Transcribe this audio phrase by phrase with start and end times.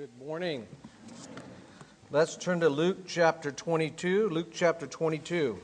[0.00, 0.66] Good morning.
[2.10, 4.30] Let's turn to Luke chapter 22.
[4.30, 5.60] Luke chapter 22.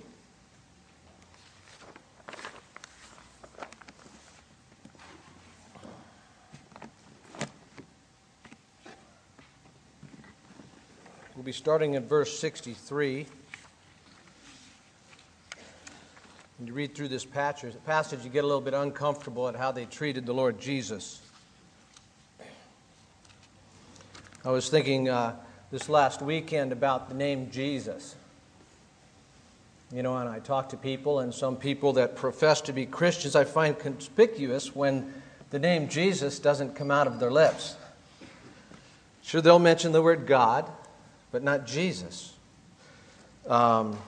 [11.34, 13.26] We'll be starting at verse 63.
[16.58, 17.72] When you read through this passage,
[18.22, 21.25] you get a little bit uncomfortable at how they treated the Lord Jesus.
[24.46, 25.34] I was thinking uh,
[25.72, 28.14] this last weekend about the name Jesus.
[29.92, 33.34] You know, and I talk to people, and some people that profess to be Christians
[33.34, 35.12] I find conspicuous when
[35.50, 37.74] the name Jesus doesn't come out of their lips.
[39.20, 40.70] Sure, they'll mention the word God,
[41.32, 42.32] but not Jesus.
[43.48, 43.98] Um,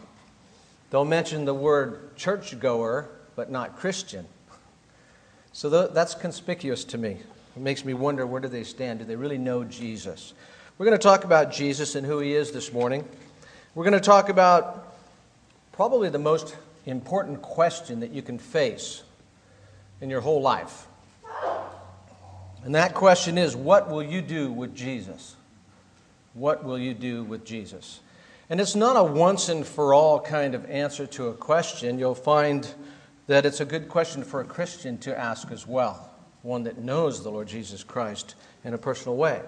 [0.90, 4.24] they'll mention the word churchgoer, but not Christian.
[5.52, 7.16] So th- that's conspicuous to me.
[7.58, 9.00] It makes me wonder where do they stand?
[9.00, 10.32] Do they really know Jesus?
[10.78, 13.04] We're going to talk about Jesus and who he is this morning.
[13.74, 14.94] We're going to talk about
[15.72, 16.54] probably the most
[16.86, 19.02] important question that you can face
[20.00, 20.86] in your whole life.
[22.62, 25.34] And that question is what will you do with Jesus?
[26.34, 27.98] What will you do with Jesus?
[28.48, 31.98] And it's not a once and for all kind of answer to a question.
[31.98, 32.72] You'll find
[33.26, 36.07] that it's a good question for a Christian to ask as well,
[36.42, 39.40] one that knows the Lord Jesus Christ in a personal way.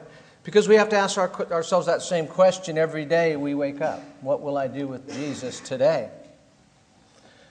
[0.43, 4.03] Because we have to ask our, ourselves that same question every day we wake up
[4.23, 6.11] What will I do with Jesus today?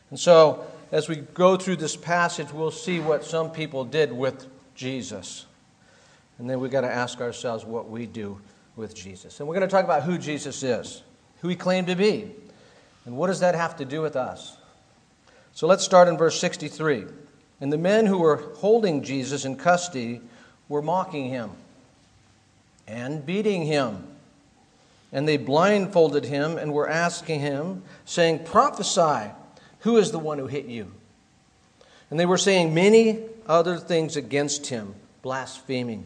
[0.10, 4.48] And so, as we go through this passage, we'll see what some people did with
[4.74, 5.46] Jesus.
[6.40, 8.42] And then we've got to ask ourselves what we do
[8.76, 9.40] with Jesus.
[9.40, 11.04] And we're going to talk about who Jesus is
[11.42, 12.32] who he claimed to be.
[13.06, 14.58] And what does that have to do with us?
[15.54, 17.06] So let's start in verse 63.
[17.62, 20.22] And the men who were holding Jesus in custody
[20.68, 21.52] were mocking him
[22.88, 24.04] and beating him.
[25.12, 29.32] And they blindfolded him and were asking him, saying, Prophesy,
[29.80, 30.92] who is the one who hit you?
[32.10, 36.06] And they were saying many other things against him, blaspheming.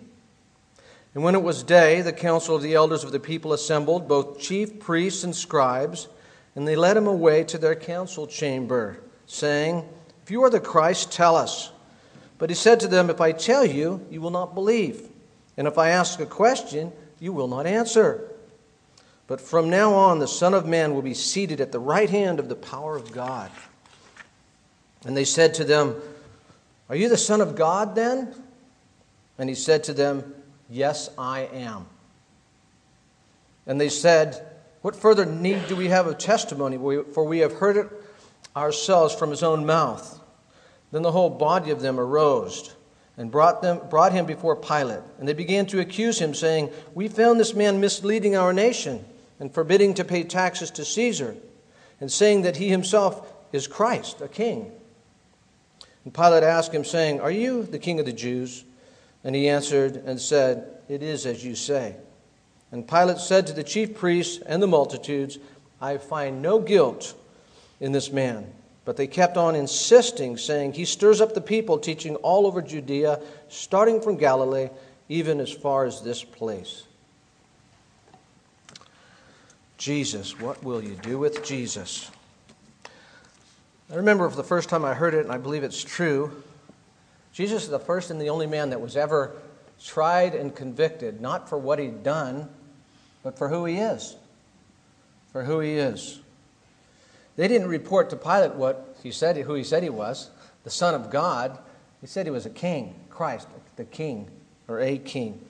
[1.13, 4.39] And when it was day, the council of the elders of the people assembled, both
[4.39, 6.07] chief priests and scribes,
[6.55, 9.87] and they led him away to their council chamber, saying,
[10.23, 11.71] If you are the Christ, tell us.
[12.37, 15.09] But he said to them, If I tell you, you will not believe.
[15.57, 18.29] And if I ask a question, you will not answer.
[19.27, 22.39] But from now on, the Son of Man will be seated at the right hand
[22.39, 23.51] of the power of God.
[25.05, 25.95] And they said to them,
[26.89, 28.33] Are you the Son of God then?
[29.37, 30.33] And he said to them,
[30.69, 31.85] Yes, I am.
[33.65, 34.45] And they said,
[34.81, 36.77] What further need do we have of testimony?
[37.13, 37.89] For we have heard it
[38.55, 40.19] ourselves from his own mouth.
[40.91, 42.75] Then the whole body of them arose
[43.17, 45.01] and brought, them, brought him before Pilate.
[45.19, 49.03] And they began to accuse him, saying, We found this man misleading our nation
[49.39, 51.35] and forbidding to pay taxes to Caesar,
[51.99, 54.71] and saying that he himself is Christ, a king.
[56.05, 58.65] And Pilate asked him, saying, Are you the king of the Jews?
[59.23, 61.95] And he answered and said, It is as you say.
[62.71, 65.37] And Pilate said to the chief priests and the multitudes,
[65.79, 67.15] I find no guilt
[67.79, 68.51] in this man.
[68.85, 73.21] But they kept on insisting, saying, He stirs up the people, teaching all over Judea,
[73.47, 74.69] starting from Galilee,
[75.07, 76.83] even as far as this place.
[79.77, 82.09] Jesus, what will you do with Jesus?
[83.91, 86.43] I remember for the first time I heard it, and I believe it's true.
[87.31, 89.35] Jesus is the first and the only man that was ever
[89.83, 92.49] tried and convicted, not for what he'd done,
[93.23, 94.15] but for who he is.
[95.31, 96.19] For who he is.
[97.35, 100.29] They didn't report to Pilate what he said, who he said he was,
[100.63, 101.57] the Son of God.
[102.01, 104.29] He said he was a king, Christ, the king,
[104.67, 105.41] or a king.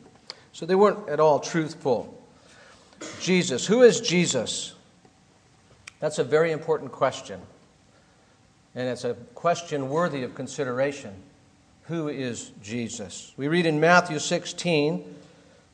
[0.54, 2.22] So they weren't at all truthful.
[3.20, 3.66] Jesus.
[3.66, 4.74] Who is Jesus?
[6.00, 7.42] That's a very important question.
[8.76, 11.14] And it's a question worthy of consideration.
[11.84, 13.34] Who is Jesus?
[13.36, 15.16] We read in Matthew 16,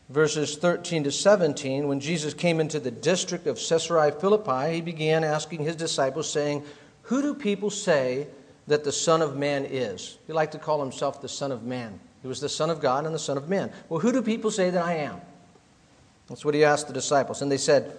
[0.09, 5.23] verses 13 to 17, when Jesus came into the district of Caesarea Philippi, he began
[5.23, 6.63] asking his disciples, saying,
[7.03, 8.27] Who do people say
[8.67, 10.17] that the Son of Man is?
[10.27, 11.99] He liked to call himself the Son of Man.
[12.21, 13.71] He was the Son of God and the Son of Man.
[13.87, 15.21] Well, who do people say that I am?
[16.27, 17.41] That's what he asked the disciples.
[17.41, 17.95] And they said,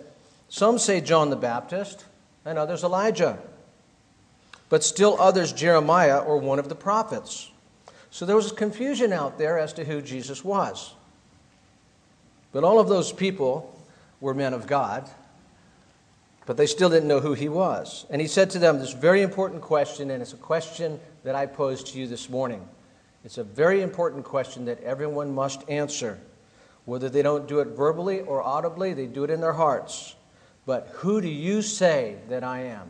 [0.48, 2.04] Some say John the Baptist,
[2.44, 3.38] and others Elijah,
[4.68, 7.50] but still others Jeremiah or one of the prophets.
[8.10, 10.94] So there was confusion out there as to who Jesus was.
[12.52, 13.78] But all of those people
[14.20, 15.08] were men of God,
[16.46, 18.06] but they still didn't know who he was.
[18.10, 21.46] And he said to them this very important question, and it's a question that I
[21.46, 22.66] pose to you this morning.
[23.24, 26.18] It's a very important question that everyone must answer.
[26.86, 30.16] Whether they don't do it verbally or audibly, they do it in their hearts.
[30.66, 32.88] But who do you say that I am?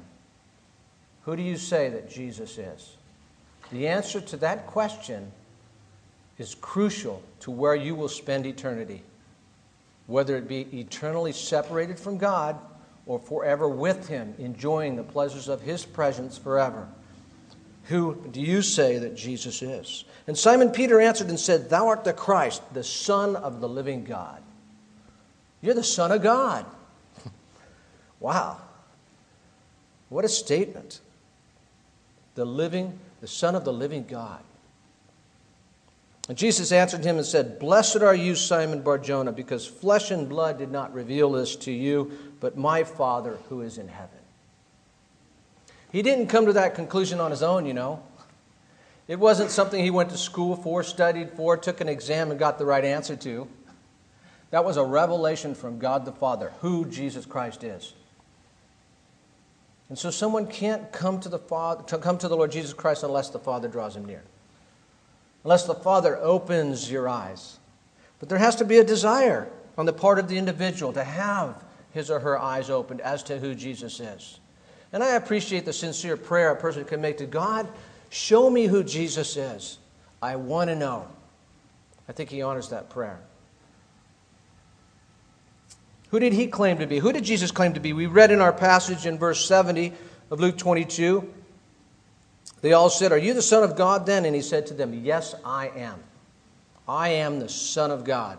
[1.22, 2.96] Who do you say that Jesus is?
[3.72, 5.32] The answer to that question
[6.38, 9.02] is crucial to where you will spend eternity,
[10.10, 12.58] whether it be eternally separated from God
[13.06, 16.88] or forever with Him, enjoying the pleasures of His presence forever.
[17.84, 20.04] Who do you say that Jesus is?
[20.26, 24.04] And Simon Peter answered and said, Thou art the Christ, the Son of the living
[24.04, 24.42] God.
[25.60, 26.66] You're the Son of God.
[28.20, 28.58] wow.
[30.08, 31.00] What a statement.
[32.34, 34.40] The living, the Son of the living God.
[36.30, 40.58] And Jesus answered him and said, Blessed are you, Simon Barjona, because flesh and blood
[40.58, 44.20] did not reveal this to you, but my Father who is in heaven.
[45.90, 48.04] He didn't come to that conclusion on his own, you know.
[49.08, 52.58] It wasn't something he went to school for, studied for, took an exam, and got
[52.58, 53.48] the right answer to.
[54.50, 57.92] That was a revelation from God the Father, who Jesus Christ is.
[59.88, 63.30] And so someone can't come to the Father, come to the Lord Jesus Christ unless
[63.30, 64.22] the Father draws him near.
[65.44, 67.58] Unless the Father opens your eyes.
[68.18, 69.48] But there has to be a desire
[69.78, 73.38] on the part of the individual to have his or her eyes opened as to
[73.38, 74.38] who Jesus is.
[74.92, 77.68] And I appreciate the sincere prayer a person can make to God
[78.10, 79.78] Show me who Jesus is.
[80.20, 81.06] I want to know.
[82.08, 83.20] I think he honors that prayer.
[86.10, 86.98] Who did he claim to be?
[86.98, 87.92] Who did Jesus claim to be?
[87.92, 89.92] We read in our passage in verse 70
[90.32, 91.32] of Luke 22.
[92.62, 94.24] They all said, Are you the Son of God then?
[94.24, 96.02] And he said to them, Yes, I am.
[96.86, 98.38] I am the Son of God.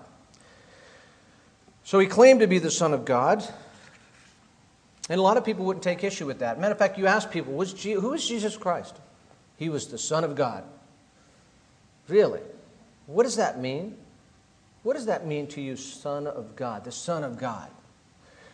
[1.83, 3.43] So he claimed to be the Son of God.
[5.09, 6.59] And a lot of people wouldn't take issue with that.
[6.59, 8.95] Matter of fact, you ask people, who is Jesus Christ?
[9.57, 10.63] He was the Son of God.
[12.07, 12.41] Really?
[13.07, 13.97] What does that mean?
[14.83, 17.69] What does that mean to you, Son of God, the Son of God?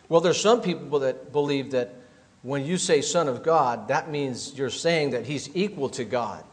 [0.08, 1.94] Well, there's some people that believe that
[2.42, 6.44] when you say Son of God, that means you're saying that He's equal to God.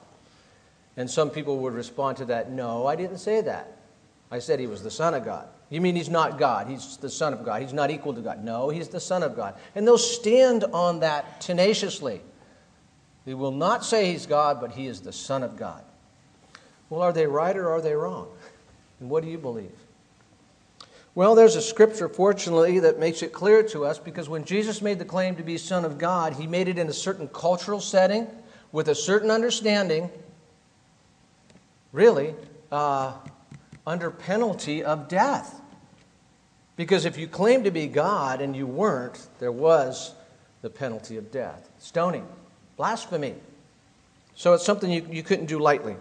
[0.97, 3.77] And some people would respond to that, no, I didn't say that.
[4.31, 5.47] I said He was the Son of God.
[5.69, 6.67] You mean He's not God?
[6.67, 7.61] He's the Son of God.
[7.61, 8.43] He's not equal to God.
[8.43, 9.55] No, He's the Son of God.
[9.75, 12.21] And they'll stand on that tenaciously.
[13.25, 15.83] They will not say he's God, but he is the Son of God.
[16.89, 18.27] Well, are they right or are they wrong?
[18.99, 19.71] And what do you believe?
[21.15, 24.99] Well, there's a scripture, fortunately, that makes it clear to us because when Jesus made
[24.99, 28.27] the claim to be Son of God, he made it in a certain cultural setting
[28.73, 30.09] with a certain understanding,
[31.93, 32.35] really,
[32.69, 33.13] uh,
[33.87, 35.61] under penalty of death.
[36.75, 40.13] Because if you claim to be God and you weren't, there was
[40.61, 42.27] the penalty of death stoning.
[42.75, 43.35] Blasphemy.
[44.33, 45.95] So it's something you, you couldn't do lightly.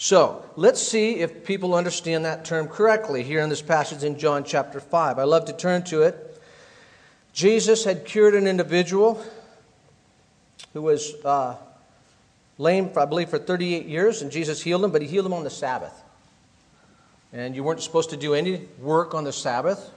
[0.00, 4.44] So let's see if people understand that term correctly here in this passage in John
[4.44, 5.18] chapter 5.
[5.18, 6.40] I love to turn to it.
[7.32, 9.20] Jesus had cured an individual
[10.72, 11.56] who was uh,
[12.58, 15.42] lame, I believe, for 38 years, and Jesus healed him, but he healed him on
[15.42, 16.00] the Sabbath.
[17.32, 19.90] And you weren't supposed to do any work on the Sabbath.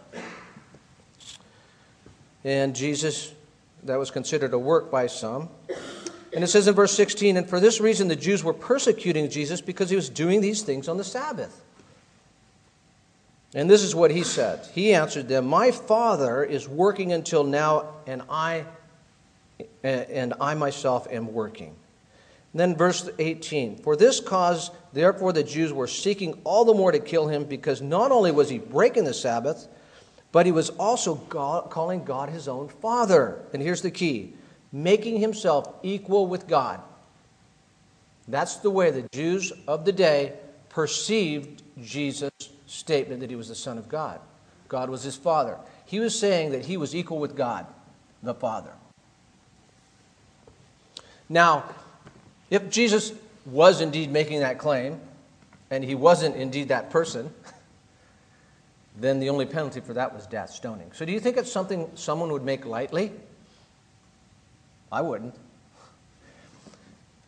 [2.43, 3.33] And Jesus
[3.83, 5.49] that was considered a work by some.
[6.33, 9.59] And it says in verse 16, and for this reason the Jews were persecuting Jesus
[9.59, 11.61] because he was doing these things on the Sabbath.
[13.53, 14.65] And this is what he said.
[14.73, 18.63] He answered them, "My Father is working until now, and I
[19.83, 21.75] and I myself am working."
[22.53, 26.93] And then verse 18, "For this cause therefore the Jews were seeking all the more
[26.93, 29.67] to kill him because not only was he breaking the Sabbath,
[30.31, 33.41] but he was also God, calling God his own Father.
[33.51, 34.33] And here's the key
[34.71, 36.81] making himself equal with God.
[38.27, 40.33] That's the way the Jews of the day
[40.69, 42.31] perceived Jesus'
[42.67, 44.19] statement that he was the Son of God.
[44.67, 45.57] God was his Father.
[45.85, 47.65] He was saying that he was equal with God,
[48.23, 48.71] the Father.
[51.27, 51.65] Now,
[52.49, 53.13] if Jesus
[53.45, 54.99] was indeed making that claim,
[55.69, 57.33] and he wasn't indeed that person,
[58.97, 60.91] then the only penalty for that was death, stoning.
[60.93, 63.11] So do you think it's something someone would make lightly?
[64.91, 65.35] I wouldn't.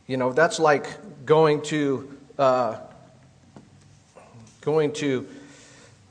[0.08, 2.78] You know, that's like going to uh,
[4.62, 5.28] going to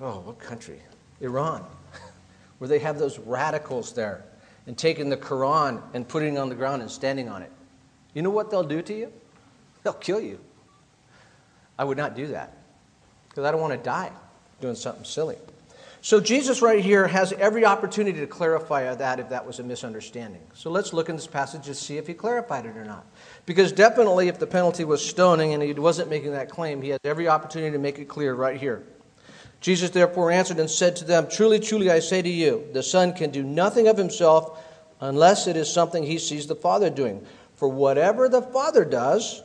[0.01, 0.81] oh, what country?
[1.21, 1.65] Iran,
[2.59, 4.25] where they have those radicals there,
[4.67, 7.53] and taking the Quran and putting it on the ground and standing on it.
[8.15, 9.13] You know what they'll do to you?
[9.83, 10.39] They'll kill you.
[11.79, 12.57] I would not do that
[13.29, 14.11] because I don't want to die
[14.61, 15.37] doing something silly.
[16.05, 20.43] So Jesus right here has every opportunity to clarify that if that was a misunderstanding.
[20.53, 23.07] So let's look in this passage and see if he clarified it or not.
[23.47, 26.99] Because definitely if the penalty was stoning and he wasn't making that claim, he had
[27.05, 28.83] every opportunity to make it clear right here.
[29.61, 33.13] Jesus therefore answered and said to them, Truly, truly, I say to you, the Son
[33.13, 34.61] can do nothing of himself
[34.99, 37.25] unless it is something he sees the Father doing.
[37.55, 39.41] For whatever the Father does,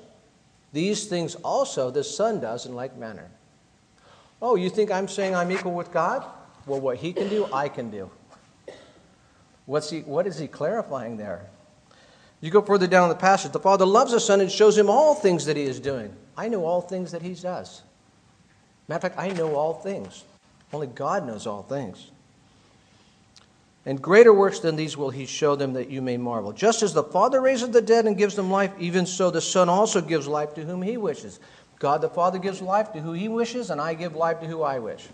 [0.73, 3.29] these things also the Son does in like manner.
[4.41, 6.25] Oh, you think I'm saying I'm equal with God?
[6.67, 8.11] Well, what he can do, I can do.
[9.65, 11.47] What's he, what is he clarifying there?
[12.41, 13.51] You go further down the passage.
[13.51, 16.13] The Father loves the Son and shows him all things that he is doing.
[16.37, 17.81] I know all things that he does.
[18.87, 20.23] Matter of fact, I know all things.
[20.71, 22.11] Only God knows all things.
[23.85, 26.51] And greater works than these will he show them that you may marvel.
[26.51, 29.69] Just as the Father raises the dead and gives them life, even so the Son
[29.69, 31.39] also gives life to whom he wishes.
[31.79, 34.61] God the Father gives life to who he wishes, and I give life to who
[34.61, 35.07] I wish.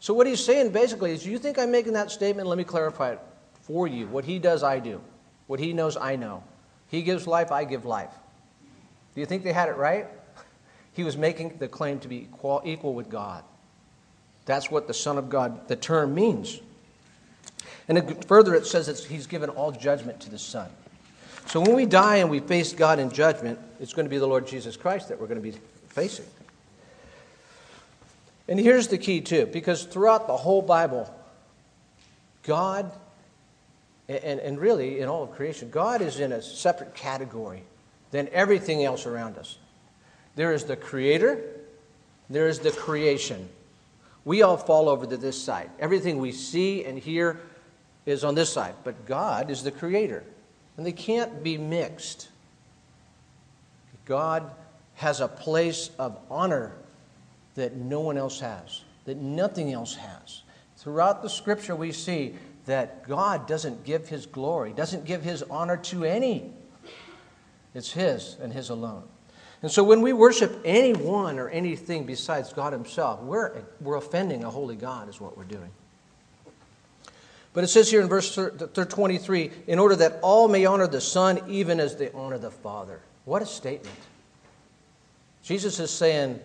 [0.00, 2.48] So, what he's saying basically is, you think I'm making that statement?
[2.48, 3.20] Let me clarify it
[3.62, 4.06] for you.
[4.06, 5.00] What he does, I do.
[5.46, 6.44] What he knows, I know.
[6.88, 8.12] He gives life, I give life.
[9.14, 10.06] Do you think they had it right?
[10.94, 13.44] He was making the claim to be equal, equal with God.
[14.46, 16.60] That's what the Son of God, the term means.
[17.86, 20.68] And further, it says that he's given all judgment to the Son.
[21.46, 24.26] So when we die and we face God in judgment, it's going to be the
[24.26, 25.56] Lord Jesus Christ that we're going to be
[25.88, 26.26] facing.
[28.48, 31.14] And here's the key, too, because throughout the whole Bible,
[32.44, 32.90] God,
[34.08, 37.62] and, and really in all of creation, God is in a separate category
[38.10, 39.58] than everything else around us.
[40.34, 41.42] There is the Creator,
[42.30, 43.48] there is the creation.
[44.24, 45.70] We all fall over to this side.
[45.78, 47.40] Everything we see and hear
[48.06, 50.24] is on this side, but God is the Creator.
[50.76, 52.28] And they can't be mixed.
[54.06, 54.50] God
[54.94, 56.72] has a place of honor
[57.58, 60.42] that no one else has, that nothing else has.
[60.76, 62.34] Throughout the scripture, we see
[62.66, 66.52] that God doesn't give his glory, doesn't give his honor to any.
[67.74, 69.04] It's his and his alone.
[69.62, 74.50] And so when we worship anyone or anything besides God Himself, we're, we're offending a
[74.50, 75.70] holy God, is what we're doing.
[77.54, 81.40] But it says here in verse 23 in order that all may honor the Son
[81.48, 83.00] even as they honor the Father.
[83.24, 83.96] What a statement.
[85.42, 86.38] Jesus is saying,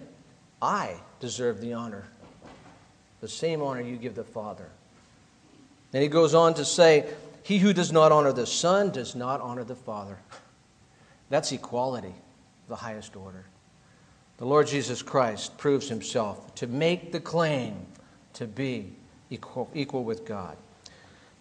[0.63, 2.05] I deserve the honor,
[3.19, 4.69] the same honor you give the Father.
[5.91, 7.05] And he goes on to say,
[7.43, 10.17] He who does not honor the Son does not honor the Father.
[11.29, 12.13] That's equality
[12.69, 13.43] the highest order.
[14.37, 17.85] The Lord Jesus Christ proves himself to make the claim
[18.33, 18.93] to be
[19.29, 20.55] equal, equal with God.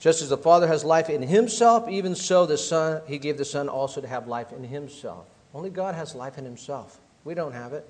[0.00, 3.44] Just as the Father has life in himself, even so the Son, he gave the
[3.44, 5.26] Son also to have life in himself.
[5.54, 6.98] Only God has life in himself.
[7.22, 7.88] We don't have it.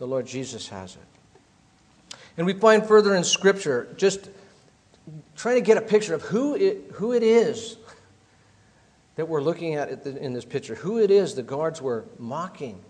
[0.00, 2.16] The Lord Jesus has it.
[2.38, 4.30] And we find further in Scripture, just
[5.36, 7.76] trying to get a picture of who it, who it is
[9.16, 12.80] that we're looking at in this picture, who it is the guards were mocking.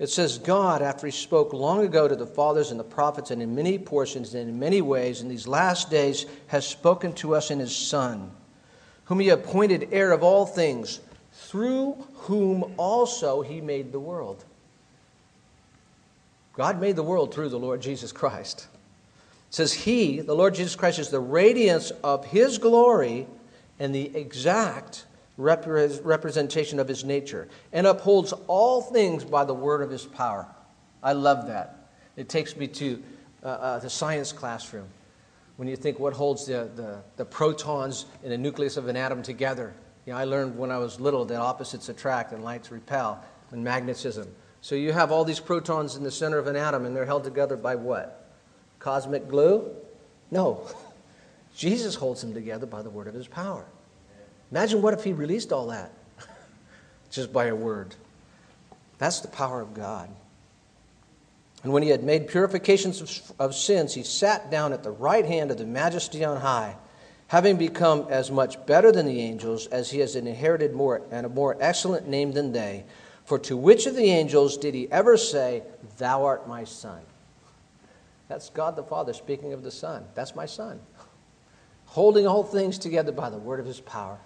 [0.00, 3.40] It says, God, after he spoke long ago to the fathers and the prophets, and
[3.40, 7.52] in many portions and in many ways, in these last days, has spoken to us
[7.52, 8.32] in his Son,
[9.04, 10.98] whom he appointed heir of all things,
[11.30, 14.44] through whom also he made the world.
[16.56, 18.66] God made the world through the Lord Jesus Christ.
[19.48, 23.26] It says, He, the Lord Jesus Christ, is the radiance of his glory
[23.78, 25.04] and the exact
[25.36, 30.46] representation of his nature and upholds all things by the word of his power.
[31.02, 31.90] I love that.
[32.16, 33.02] It takes me to
[33.42, 34.88] uh, uh, the science classroom
[35.56, 39.22] when you think what holds the, the, the, protons in the nucleus of an atom
[39.22, 39.74] together.
[40.06, 43.62] You know, I learned when I was little that opposites attract and lights repel and
[43.62, 44.26] magnetism.
[44.66, 47.22] So you have all these protons in the center of an atom and they're held
[47.22, 48.28] together by what?
[48.80, 49.70] Cosmic glue?
[50.32, 50.68] No.
[51.56, 53.64] Jesus holds them together by the word of his power.
[54.50, 55.92] Imagine what if he released all that
[57.12, 57.94] just by a word.
[58.98, 60.10] That's the power of God.
[61.62, 65.24] And when he had made purifications of, of, sins, he sat down at the right
[65.24, 66.74] hand of the majesty on high,
[67.28, 71.28] having become as much better than the angels as he has inherited more and a
[71.28, 72.82] more excellent name than they.
[73.26, 75.62] For to which of the angels did he ever say,
[75.98, 77.00] Thou art my son?
[78.28, 80.04] That's God the Father speaking of the Son.
[80.14, 80.80] That's my son.
[81.86, 84.18] Holding all things together by the word of his power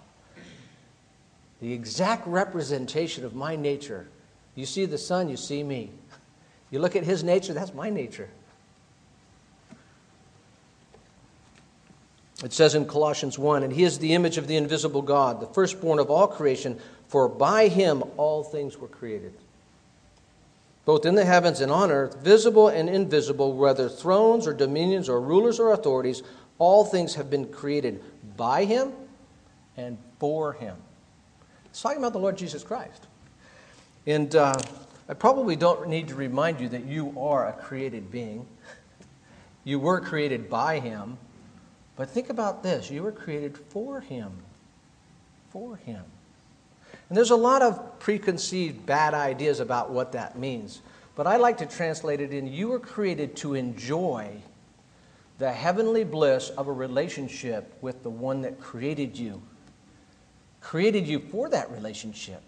[1.61, 4.07] the exact representation of my nature.
[4.55, 5.91] You see the Son, you see me.
[6.71, 8.29] You look at his nature, that's my nature.
[12.43, 15.47] It says in Colossians 1 And he is the image of the invisible God, the
[15.47, 16.79] firstborn of all creation,
[17.11, 19.33] for by him all things were created.
[20.85, 25.19] Both in the heavens and on earth, visible and invisible, whether thrones or dominions or
[25.19, 26.23] rulers or authorities,
[26.57, 28.01] all things have been created
[28.37, 28.93] by him
[29.75, 30.77] and for him.
[31.65, 33.07] It's talking about the Lord Jesus Christ.
[34.07, 34.53] And uh,
[35.09, 38.47] I probably don't need to remind you that you are a created being.
[39.63, 41.19] You were created by Him.
[41.95, 44.31] But think about this you were created for Him.
[45.51, 46.03] For Him.
[47.11, 50.81] And there's a lot of preconceived bad ideas about what that means.
[51.13, 54.37] But I like to translate it in you were created to enjoy
[55.37, 59.41] the heavenly bliss of a relationship with the one that created you.
[60.61, 62.41] Created you for that relationship.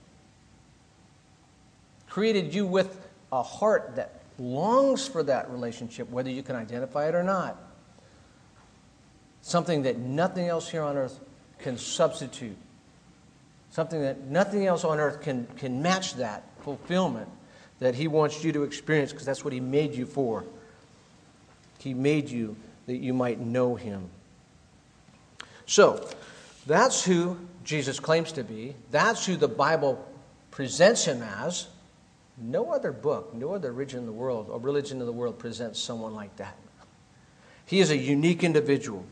[2.08, 7.16] Created you with a heart that longs for that relationship, whether you can identify it
[7.16, 7.62] or not.
[9.42, 11.20] Something that nothing else here on earth
[11.60, 12.56] can substitute.
[13.74, 17.28] Something that nothing else on earth can, can match that fulfillment
[17.80, 20.46] that He wants you to experience because that's what He made you for.
[21.80, 24.12] He made you that you might know Him.
[25.66, 26.08] So,
[26.68, 28.76] that's who Jesus claims to be.
[28.92, 30.08] That's who the Bible
[30.52, 31.66] presents Him as.
[32.38, 35.80] No other book, no other religion in the world or religion in the world presents
[35.80, 36.56] someone like that.
[37.66, 39.04] He is a unique individual.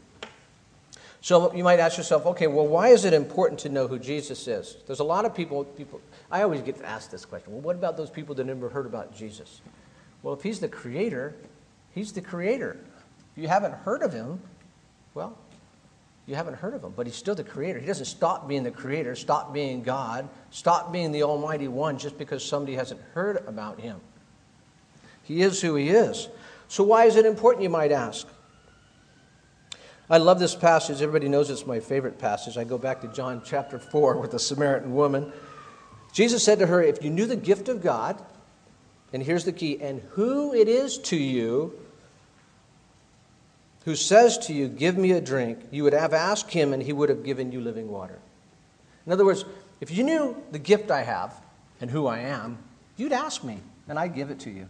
[1.22, 4.48] So you might ask yourself, okay, well, why is it important to know who Jesus
[4.48, 4.78] is?
[4.88, 6.02] There's a lot of people, people
[6.32, 7.54] I always get asked this question.
[7.54, 9.62] Well, what about those people that never heard about Jesus?
[10.24, 11.36] Well, if he's the creator,
[11.94, 12.78] he's the creator.
[13.36, 14.40] If you haven't heard of him,
[15.14, 15.38] well,
[16.26, 17.80] you haven't heard of him, but he's still the creator.
[17.80, 22.18] He doesn't stop being the creator, stop being God, stop being the Almighty One just
[22.18, 24.00] because somebody hasn't heard about him.
[25.24, 26.30] He is who he is.
[26.68, 28.28] So, why is it important, you might ask?
[30.12, 31.02] I love this passage.
[31.02, 32.58] Everybody knows it's my favorite passage.
[32.58, 35.32] I go back to John chapter 4 with the Samaritan woman.
[36.12, 38.22] Jesus said to her, If you knew the gift of God,
[39.14, 41.80] and here's the key, and who it is to you
[43.86, 46.92] who says to you, Give me a drink, you would have asked him, and he
[46.92, 48.20] would have given you living water.
[49.06, 49.46] In other words,
[49.80, 51.34] if you knew the gift I have
[51.80, 52.58] and who I am,
[52.98, 54.68] you'd ask me, and I'd give it to you.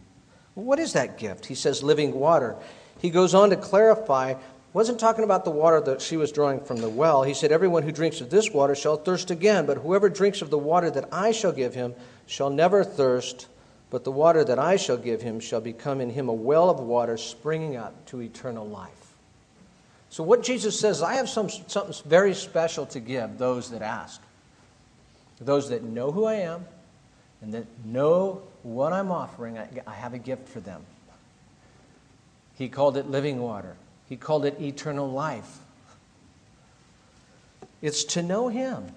[0.53, 1.48] Well, what is that gift?
[1.48, 2.55] He says, living water.
[3.01, 4.36] He goes on to clarify,
[4.74, 7.24] wasn't talking about the water that she was drawing from the well.
[7.24, 10.50] He said, Everyone who drinks of this water shall thirst again, but whoever drinks of
[10.50, 11.93] the water that I shall give him
[12.26, 13.48] shall never thirst,
[13.89, 16.80] but the water that I shall give him shall become in him a well of
[16.80, 19.02] water springing up to eternal life.
[20.10, 24.22] So, what Jesus says, I have some, something very special to give those that ask.
[25.39, 26.65] Those that know who I am
[27.41, 30.82] and that know what I'm offering, I, I have a gift for them.
[32.58, 33.76] He called it living water,
[34.12, 35.60] He called it eternal life.
[37.82, 38.91] It's to know Him,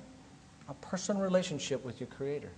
[0.68, 2.50] a personal relationship with your Creator.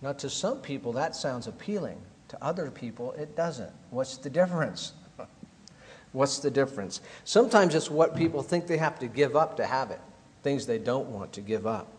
[0.00, 1.98] Now, to some people, that sounds appealing.
[2.28, 3.70] To other people, it doesn't.
[3.90, 4.94] What's the difference?
[6.12, 7.02] What's the difference?
[7.24, 10.00] Sometimes it's what people think they have to give up to have it,
[10.42, 11.92] things they don't want to give up.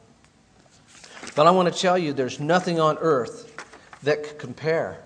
[1.35, 3.55] But I want to tell you there's nothing on earth
[4.01, 5.03] that could compare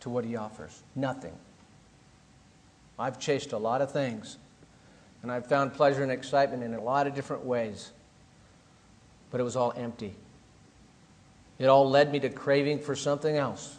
[0.00, 0.82] to what he offers.
[0.96, 1.34] Nothing.
[2.98, 4.38] I've chased a lot of things,
[5.22, 7.90] and I've found pleasure and excitement in a lot of different ways,
[9.30, 10.14] but it was all empty.
[11.58, 13.78] It all led me to craving for something else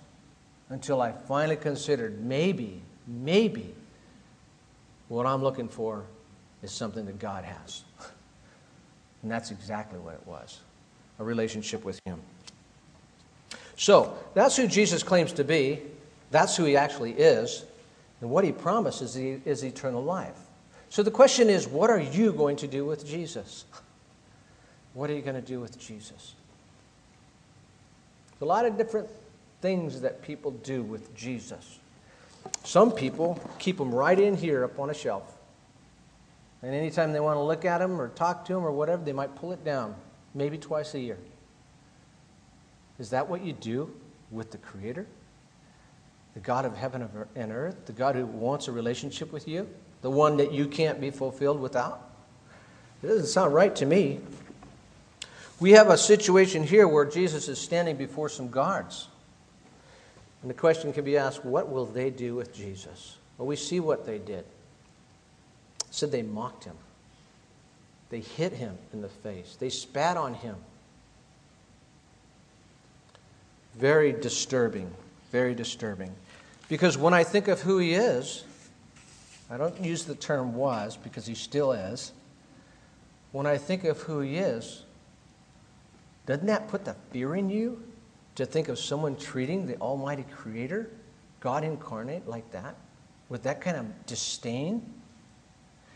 [0.70, 3.74] until I finally considered maybe, maybe
[5.08, 6.04] what I'm looking for
[6.64, 7.84] is something that God has.
[9.22, 10.60] And that's exactly what it was
[11.18, 12.22] a relationship with Him.
[13.76, 15.82] So, that's who Jesus claims to be.
[16.30, 17.66] That's who He actually is.
[18.26, 20.40] And what He promises is eternal life.
[20.90, 23.66] So, the question is what are you going to do with Jesus?
[24.96, 26.34] What are you going to do with Jesus?
[28.32, 29.10] There's a lot of different
[29.62, 31.78] things that people do with Jesus.
[32.64, 35.32] Some people keep them right in here up on a shelf.
[36.64, 39.14] And anytime they want to look at them or talk to them or whatever, they
[39.14, 39.94] might pull it down,
[40.34, 41.20] maybe twice a year.
[42.98, 43.94] Is that what you do
[44.32, 45.06] with the Creator?
[46.36, 47.86] The God of heaven and earth?
[47.86, 49.68] The God who wants a relationship with you?
[50.02, 52.08] The one that you can't be fulfilled without?
[53.02, 54.20] It doesn't sound right to me.
[55.60, 59.08] We have a situation here where Jesus is standing before some guards.
[60.42, 63.18] And the question can be asked what will they do with Jesus?
[63.38, 64.46] Well, we see what they did.
[65.80, 66.76] It said they mocked him,
[68.10, 70.56] they hit him in the face, they spat on him.
[73.76, 74.92] Very disturbing,
[75.32, 76.12] very disturbing.
[76.68, 78.44] Because when I think of who he is,
[79.50, 82.12] I don't use the term was because he still is.
[83.32, 84.84] When I think of who he is,
[86.26, 87.84] doesn't that put the fear in you?
[88.36, 90.90] to think of someone treating the Almighty Creator,
[91.40, 92.76] God incarnate, like that,
[93.30, 94.94] with that kind of disdain.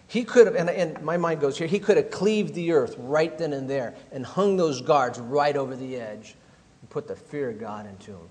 [0.07, 2.95] He could have, and, and, my mind goes here, he could have cleaved the earth
[2.97, 6.35] right then and there and hung those guards right over the edge
[6.81, 8.29] and put the fear of God into them.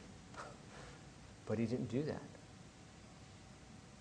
[1.46, 2.22] But he didn't do that.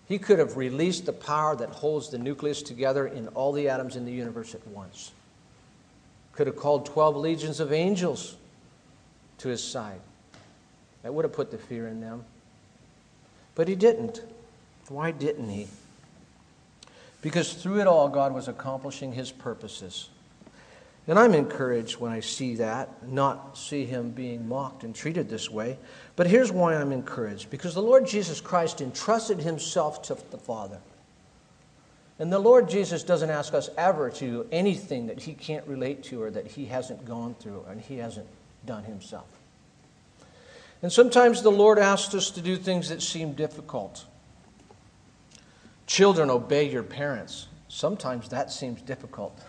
[0.08, 3.94] He could have released the power that holds the nucleus together in all the atoms
[3.94, 5.12] in the universe at once.
[6.32, 8.36] Could have called 12 legions of angels
[9.38, 10.00] to his side.
[11.02, 12.24] That would have put the fear in them.
[13.54, 14.22] But he didn't.
[14.88, 15.68] Why didn't he?
[17.20, 20.08] Because through it all, God was accomplishing his purposes.
[21.08, 25.50] And I'm encouraged when I see that, not see him being mocked and treated this
[25.50, 25.78] way.
[26.16, 30.78] But here's why I'm encouraged because the Lord Jesus Christ entrusted himself to the Father.
[32.18, 36.02] And the Lord Jesus doesn't ask us ever to do anything that he can't relate
[36.04, 38.26] to or that he hasn't gone through and he hasn't
[38.66, 39.26] done himself.
[40.82, 44.04] And sometimes the Lord asks us to do things that seem difficult.
[45.86, 47.46] Children, obey your parents.
[47.68, 49.40] Sometimes that seems difficult.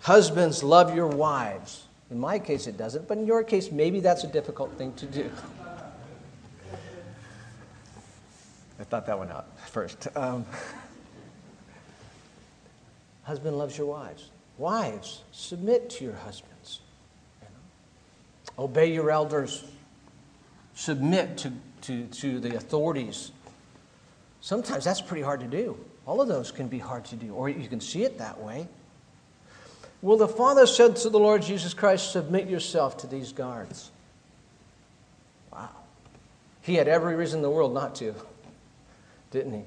[0.00, 1.86] Husbands, love your wives.
[2.10, 5.06] In my case, it doesn't, but in your case, maybe that's a difficult thing to
[5.06, 5.30] do.
[8.78, 10.08] I thought that one out first.
[10.16, 10.46] Um,
[13.24, 14.30] husband loves your wives.
[14.56, 16.80] Wives, submit to your husbands.
[17.42, 18.64] You know?
[18.64, 19.64] Obey your elders.
[20.74, 23.32] Submit to, to, to the authorities.
[24.40, 25.78] Sometimes that's pretty hard to do.
[26.06, 28.66] All of those can be hard to do, or you can see it that way.
[30.02, 33.90] Well, the Father said to the Lord Jesus Christ, Submit yourself to these guards.
[35.52, 35.68] Wow.
[36.62, 38.14] He had every reason in the world not to,
[39.30, 39.62] didn't he?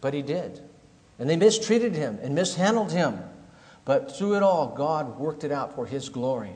[0.00, 0.60] But he did.
[1.18, 3.18] And they mistreated him and mishandled him.
[3.84, 6.52] But through it all, God worked it out for his glory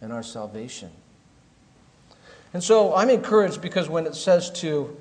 [0.00, 0.90] and our salvation.
[2.52, 4.96] And so I'm encouraged because when it says to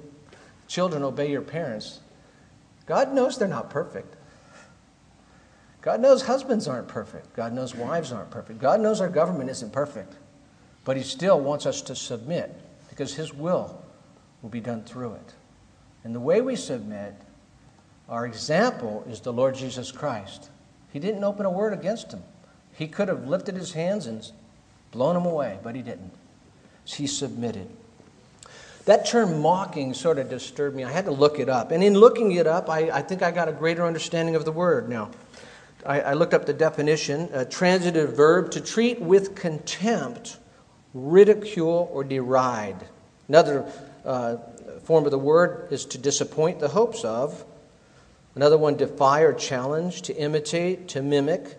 [0.68, 2.00] children, obey your parents,
[2.86, 4.16] God knows they're not perfect.
[5.84, 7.36] God knows husbands aren't perfect.
[7.36, 8.60] God knows wives aren't perfect.
[8.60, 10.14] God knows our government isn't perfect.
[10.86, 12.56] But He still wants us to submit
[12.90, 13.84] because His will
[14.42, 15.34] will be done through it.
[16.06, 17.14] And the way we submit,
[18.08, 20.50] our example is the Lord Jesus Christ.
[20.94, 22.24] He didn't open a word against him.
[22.74, 24.30] He could have lifted his hands and
[24.92, 26.12] blown him away, but he didn't.
[26.86, 27.70] He submitted.
[28.86, 30.84] That term mocking sort of disturbed me.
[30.84, 31.72] I had to look it up.
[31.72, 34.52] And in looking it up, I, I think I got a greater understanding of the
[34.52, 35.12] word now.
[35.86, 40.38] I, I looked up the definition a transitive verb to treat with contempt,
[40.94, 42.88] ridicule, or deride.
[43.28, 43.66] Another
[44.06, 44.38] uh,
[44.84, 47.44] form of the word is to disappoint the hopes of.
[48.36, 51.58] Another one, defy or challenge, to imitate, to mimic.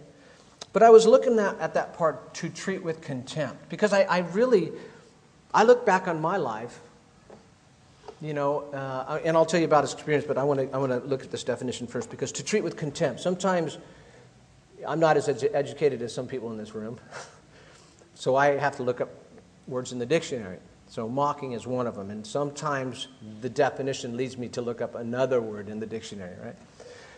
[0.72, 4.18] But I was looking at, at that part to treat with contempt because I, I
[4.18, 4.72] really,
[5.52, 6.80] I look back on my life,
[8.20, 10.78] you know, uh, and I'll tell you about his experience, but I want to I
[10.78, 13.20] want to look at this definition first because to treat with contempt.
[13.20, 13.78] Sometimes
[14.86, 16.98] I'm not as edu- educated as some people in this room,
[18.14, 19.10] so I have to look up
[19.66, 20.58] words in the dictionary.
[20.88, 23.08] So mocking is one of them, and sometimes
[23.40, 26.56] the definition leads me to look up another word in the dictionary, right?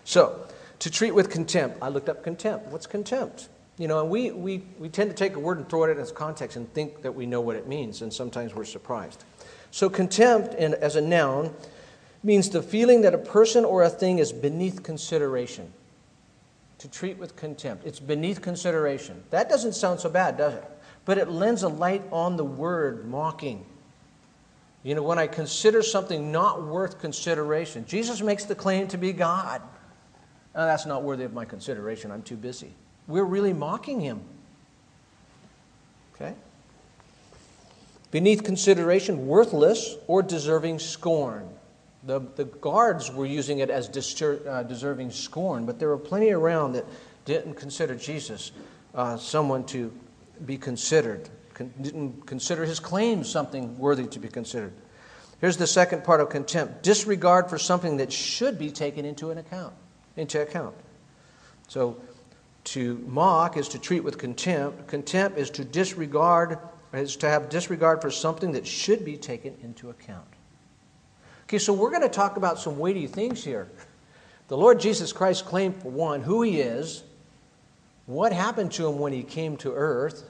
[0.05, 0.46] So,
[0.79, 2.66] to treat with contempt, I looked up contempt.
[2.68, 3.48] What's contempt?
[3.79, 5.98] You know, and we, we, we tend to take a word and throw it in
[5.98, 9.24] its context and think that we know what it means, and sometimes we're surprised.
[9.70, 11.52] So, contempt in, as a noun
[12.22, 15.72] means the feeling that a person or a thing is beneath consideration
[16.87, 17.85] to treat with contempt.
[17.85, 19.22] It's beneath consideration.
[19.31, 20.64] That doesn't sound so bad, does it?
[21.05, 23.66] But it lends a light on the word mocking.
[24.85, 29.12] You know, when I consider something not worth consideration, Jesus makes the claim to be
[29.12, 29.62] God.
[30.55, 32.12] That's not worthy of my consideration.
[32.12, 32.72] I'm too busy.
[33.09, 34.20] We're really mocking him.
[36.14, 36.35] Okay?
[38.12, 41.49] Beneath consideration, worthless or deserving scorn.
[42.06, 46.30] The, the guards were using it as distur- uh, deserving scorn, but there were plenty
[46.30, 46.84] around that
[47.24, 48.52] didn't consider Jesus
[48.94, 49.92] uh, someone to
[50.44, 54.72] be considered, con- didn't consider his claims something worthy to be considered.
[55.40, 59.38] Here's the second part of contempt disregard for something that should be taken into an
[59.38, 59.74] account
[60.16, 60.74] into account
[61.68, 61.96] so
[62.64, 66.58] to mock is to treat with contempt contempt is to disregard
[66.92, 70.26] is to have disregard for something that should be taken into account
[71.46, 73.68] Okay, so we're going to talk about some weighty things here.
[74.48, 77.04] The Lord Jesus Christ claimed, for one, who he is,
[78.06, 80.28] what happened to him when he came to earth,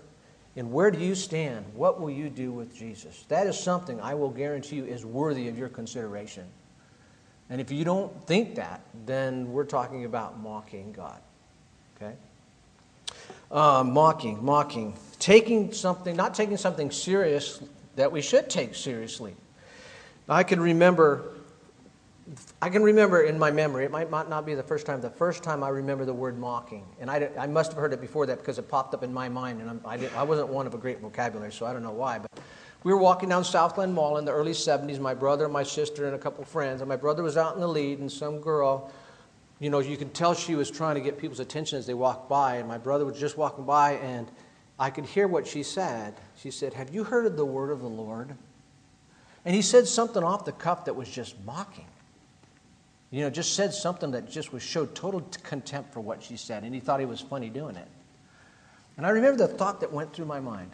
[0.57, 1.64] and where do you stand?
[1.74, 3.24] What will you do with Jesus?
[3.29, 6.44] That is something I will guarantee you is worthy of your consideration.
[7.48, 11.20] And if you don't think that, then we're talking about mocking God.
[11.96, 12.14] Okay?
[13.50, 14.94] Uh, mocking, mocking.
[15.18, 17.62] Taking something, not taking something serious
[17.94, 19.35] that we should take seriously.
[20.28, 21.34] I can remember,
[22.60, 25.44] I can remember in my memory, it might not be the first time, the first
[25.44, 26.84] time I remember the word mocking.
[27.00, 29.28] And I, I must have heard it before that because it popped up in my
[29.28, 32.18] mind, and I, I wasn't one of a great vocabulary, so I don't know why.
[32.18, 32.40] But
[32.82, 36.16] We were walking down Southland Mall in the early 70s, my brother, my sister, and
[36.16, 36.80] a couple friends.
[36.80, 38.90] And my brother was out in the lead, and some girl,
[39.60, 42.28] you know, you could tell she was trying to get people's attention as they walked
[42.28, 42.56] by.
[42.56, 44.28] And my brother was just walking by, and
[44.76, 46.14] I could hear what she said.
[46.36, 48.36] She said, Have you heard of the word of the Lord?
[49.46, 51.87] And he said something off the cuff that was just mocking.
[53.12, 56.64] You know, just said something that just was showed total contempt for what she said,
[56.64, 57.87] and he thought he was funny doing it.
[58.96, 60.72] And I remember the thought that went through my mind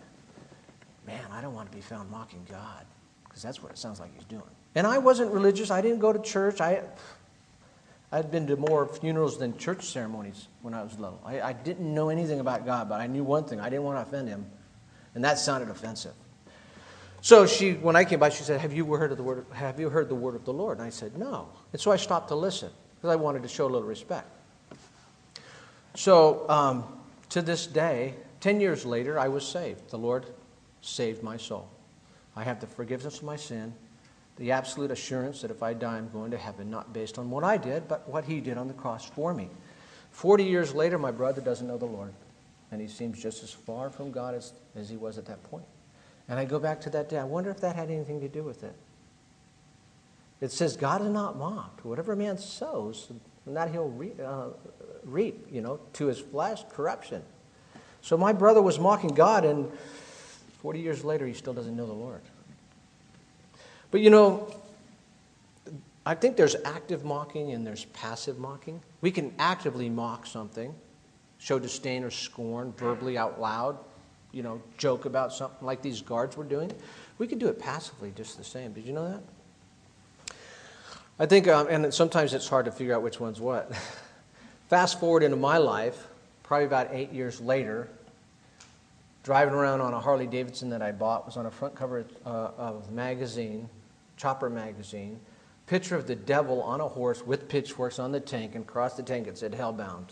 [1.06, 2.86] man, I don't want to be found mocking God,
[3.24, 4.42] because that's what it sounds like he's doing.
[4.76, 6.60] And I wasn't religious, I didn't go to church.
[6.60, 6.82] I,
[8.12, 11.20] I'd been to more funerals than church ceremonies when I was little.
[11.24, 13.98] I, I didn't know anything about God, but I knew one thing I didn't want
[13.98, 14.46] to offend him,
[15.16, 16.14] and that sounded offensive.
[17.22, 19.46] So she, when I came by, she said, "Have you heard of the word?
[19.52, 21.96] Have you heard the word of the Lord?" And I said, "No." And so I
[21.96, 24.26] stopped to listen because I wanted to show a little respect.
[25.94, 26.84] So um,
[27.28, 29.90] to this day, ten years later, I was saved.
[29.90, 30.26] The Lord
[30.80, 31.68] saved my soul.
[32.34, 33.72] I have the forgiveness of my sin,
[34.36, 37.44] the absolute assurance that if I die, I'm going to heaven, not based on what
[37.44, 39.48] I did, but what He did on the cross for me.
[40.10, 42.12] Forty years later, my brother doesn't know the Lord,
[42.72, 45.64] and he seems just as far from God as, as he was at that point.
[46.28, 47.18] And I go back to that day.
[47.18, 48.74] I wonder if that had anything to do with it.
[50.40, 51.84] It says, God is not mocked.
[51.84, 53.12] Whatever man sows,
[53.46, 54.48] that he'll reap, uh,
[55.04, 57.22] reap, you know, to his flesh, corruption.
[58.00, 59.70] So my brother was mocking God, and
[60.60, 62.22] 40 years later, he still doesn't know the Lord.
[63.92, 64.52] But you know,
[66.04, 68.80] I think there's active mocking and there's passive mocking.
[69.00, 70.74] We can actively mock something,
[71.38, 73.78] show disdain or scorn verbally out loud
[74.32, 76.72] you know, joke about something like these guards were doing.
[77.18, 78.72] We could do it passively just the same.
[78.72, 79.22] Did you know that?
[81.18, 83.72] I think, um, and sometimes it's hard to figure out which one's what.
[84.68, 86.06] Fast forward into my life,
[86.42, 87.88] probably about eight years later,
[89.22, 92.50] driving around on a Harley Davidson that I bought, was on a front cover uh,
[92.56, 93.68] of a magazine,
[94.16, 95.20] Chopper magazine,
[95.66, 99.02] picture of the devil on a horse with pitchforks on the tank, and across the
[99.02, 100.08] tank it said Hellbound.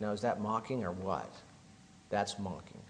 [0.00, 1.32] Now, is that mocking or what?
[2.12, 2.82] That's mocking.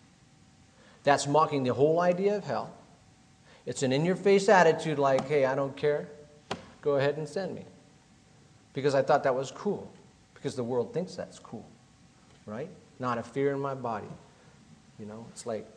[1.04, 2.74] That's mocking the whole idea of hell.
[3.66, 6.08] It's an in your face attitude like, hey, I don't care.
[6.80, 7.64] Go ahead and send me.
[8.72, 9.88] Because I thought that was cool.
[10.34, 11.64] Because the world thinks that's cool.
[12.46, 12.68] Right?
[12.98, 14.08] Not a fear in my body.
[14.98, 15.68] You know, it's like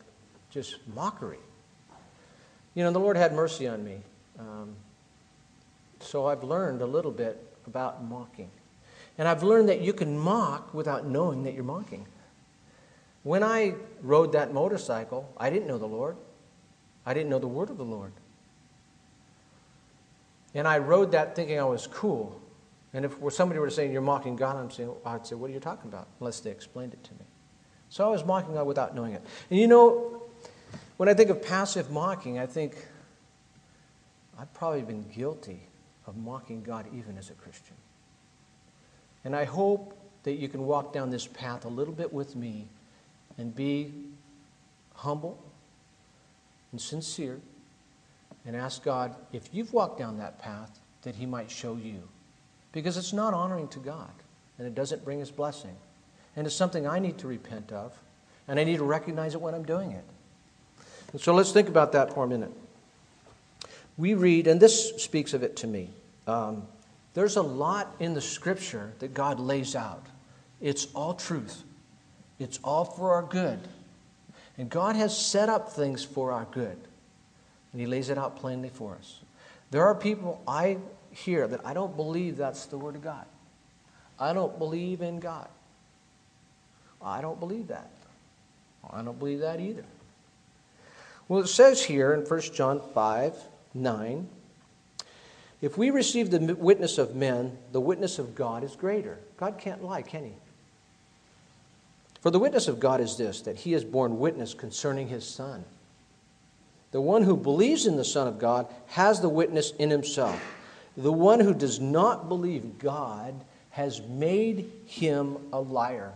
[0.49, 1.37] just mockery.
[2.73, 3.97] You know, the Lord had mercy on me.
[4.39, 4.75] Um,
[5.99, 8.49] so I've learned a little bit about mocking.
[9.19, 12.07] And I've learned that you can mock without knowing that you're mocking.
[13.25, 16.15] When I rode that motorcycle, I didn't know the Lord.
[17.07, 18.13] I didn't know the word of the Lord.
[20.53, 22.39] And I rode that thinking I was cool.
[22.93, 25.59] And if somebody were saying, You're mocking God, I'm saying, I'd say, What are you
[25.59, 26.07] talking about?
[26.19, 27.25] Unless they explained it to me.
[27.89, 29.23] So I was mocking God without knowing it.
[29.49, 30.21] And you know,
[30.97, 32.77] when I think of passive mocking, I think
[34.37, 35.61] I've probably been guilty
[36.05, 37.75] of mocking God even as a Christian.
[39.23, 42.67] And I hope that you can walk down this path a little bit with me
[43.37, 43.91] and be
[44.93, 45.41] humble
[46.71, 47.39] and sincere
[48.45, 52.01] and ask God if you've walked down that path that He might show you.
[52.71, 54.11] Because it's not honoring to God
[54.57, 55.75] and it doesn't bring His blessing.
[56.35, 57.97] And it's something I need to repent of
[58.47, 60.03] and I need to recognize it when I'm doing it.
[61.11, 62.51] And so let's think about that for a minute.
[63.97, 65.89] We read, and this speaks of it to me.
[66.27, 66.67] Um,
[67.13, 70.05] there's a lot in the scripture that God lays out.
[70.59, 71.63] It's all truth.
[72.39, 73.59] It's all for our good.
[74.57, 76.77] And God has set up things for our good.
[77.71, 79.21] And He lays it out plainly for us.
[79.71, 80.77] There are people I
[81.11, 83.25] hear that I don't believe that's the Word of God.
[84.19, 85.49] I don't believe in God.
[87.01, 87.89] I don't believe that.
[88.89, 89.83] I don't believe that either.
[91.27, 93.35] Well, it says here in 1 John 5
[93.73, 94.29] 9,
[95.61, 99.17] if we receive the witness of men, the witness of God is greater.
[99.35, 100.33] God can't lie, can He?
[102.25, 105.63] For the witness of God is this that he has borne witness concerning his Son.
[106.89, 110.41] The one who believes in the Son of God has the witness in himself.
[110.97, 113.35] The one who does not believe God
[113.69, 116.13] has made him a liar.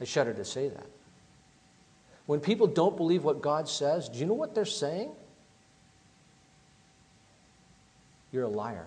[0.00, 0.86] I shudder to say that.
[2.24, 5.10] When people don't believe what God says, do you know what they're saying?
[8.32, 8.86] You're a liar.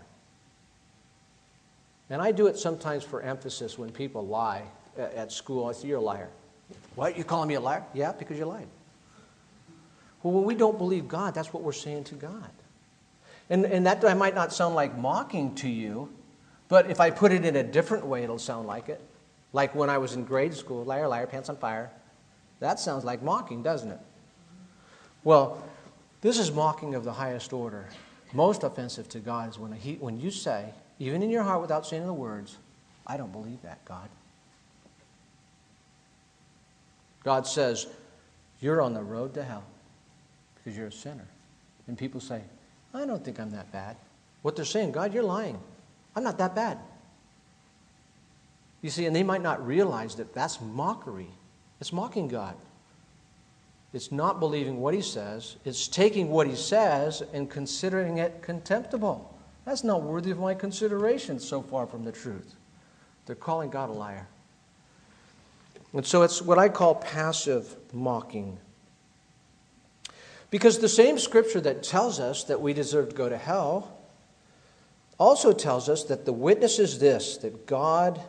[2.10, 4.64] And I do it sometimes for emphasis when people lie
[4.98, 5.68] Uh, at school.
[5.68, 6.30] I said, You're a liar.
[6.96, 7.16] What?
[7.16, 7.84] You're calling me a liar?
[7.94, 8.68] Yeah, because you lied.
[10.24, 12.50] Well, when we don't believe God, that's what we're saying to God.
[13.50, 16.10] And, and that might not sound like mocking to you,
[16.68, 19.02] but if I put it in a different way, it'll sound like it.
[19.54, 21.92] Like when I was in grade school, liar, liar, pants on fire.
[22.60, 24.00] That sounds like mocking, doesn't it?
[25.24, 25.64] Well,
[26.22, 27.88] this is mocking of the highest order.
[28.34, 31.86] Most offensive to God is when, he, when you say, even in your heart without
[31.86, 32.58] saying the words,
[33.06, 34.10] I don't believe that, God.
[37.28, 37.88] God says,
[38.62, 39.66] You're on the road to hell
[40.56, 41.28] because you're a sinner.
[41.90, 42.42] And people say,
[42.94, 43.98] I don't think I'm that bad.
[44.44, 45.60] What they're saying, God, you're lying.
[46.16, 46.78] I'm not that bad.
[48.82, 51.28] You see, and they might not realize that that's mockery.
[51.82, 52.56] It's mocking God.
[53.92, 59.38] It's not believing what he says, it's taking what he says and considering it contemptible.
[59.66, 62.56] That's not worthy of my consideration, so far from the truth.
[63.26, 64.28] They're calling God a liar.
[65.94, 68.58] And so it's what I call passive mocking.
[70.50, 73.98] Because the same scripture that tells us that we deserve to go to hell
[75.18, 78.22] also tells us that the witness is this that God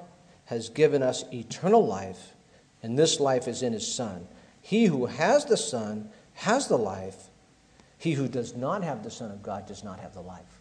[0.46, 2.34] has given us eternal life,
[2.82, 4.26] and this life is in his Son.
[4.62, 7.28] He who has the Son has the life.
[7.98, 10.60] He who does not have the Son of God does not have the life.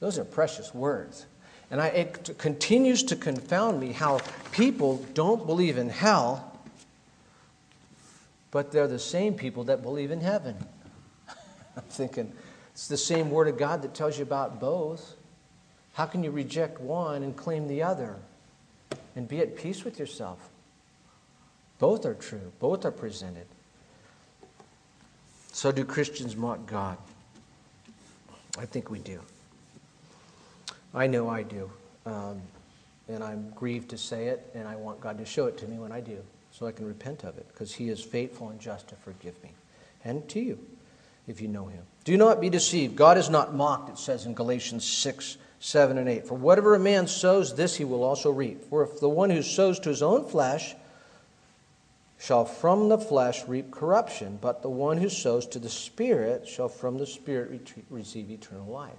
[0.00, 1.26] Those are precious words.
[1.72, 4.20] And I, it continues to confound me how
[4.52, 6.52] people don't believe in hell,
[8.50, 10.54] but they're the same people that believe in heaven.
[11.76, 12.30] I'm thinking,
[12.72, 15.16] it's the same Word of God that tells you about both.
[15.94, 18.16] How can you reject one and claim the other?
[19.16, 20.50] And be at peace with yourself.
[21.78, 23.46] Both are true, both are presented.
[25.52, 26.98] So, do Christians mock God?
[28.58, 29.20] I think we do.
[30.94, 31.70] I know I do.
[32.06, 32.42] Um,
[33.08, 35.78] and I'm grieved to say it, and I want God to show it to me
[35.78, 36.18] when I do,
[36.50, 39.50] so I can repent of it, because He is faithful and just to forgive me,
[40.04, 40.58] and to you,
[41.26, 41.82] if you know Him.
[42.04, 42.96] Do not be deceived.
[42.96, 46.26] God is not mocked, it says in Galatians 6 7 and 8.
[46.26, 48.64] For whatever a man sows, this he will also reap.
[48.64, 50.74] For if the one who sows to his own flesh
[52.18, 56.68] shall from the flesh reap corruption, but the one who sows to the Spirit shall
[56.68, 58.90] from the Spirit receive eternal life.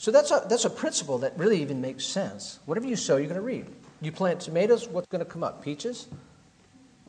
[0.00, 2.58] So that's a, that's a principle that really even makes sense.
[2.64, 3.66] Whatever you sow, you're going to reap.
[4.00, 5.62] You plant tomatoes, what's going to come up?
[5.62, 6.08] Peaches?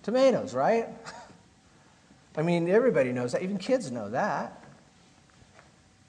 [0.04, 0.90] Tomatoes, right?
[2.38, 3.44] I mean, everybody knows that.
[3.44, 4.62] Even kids know that.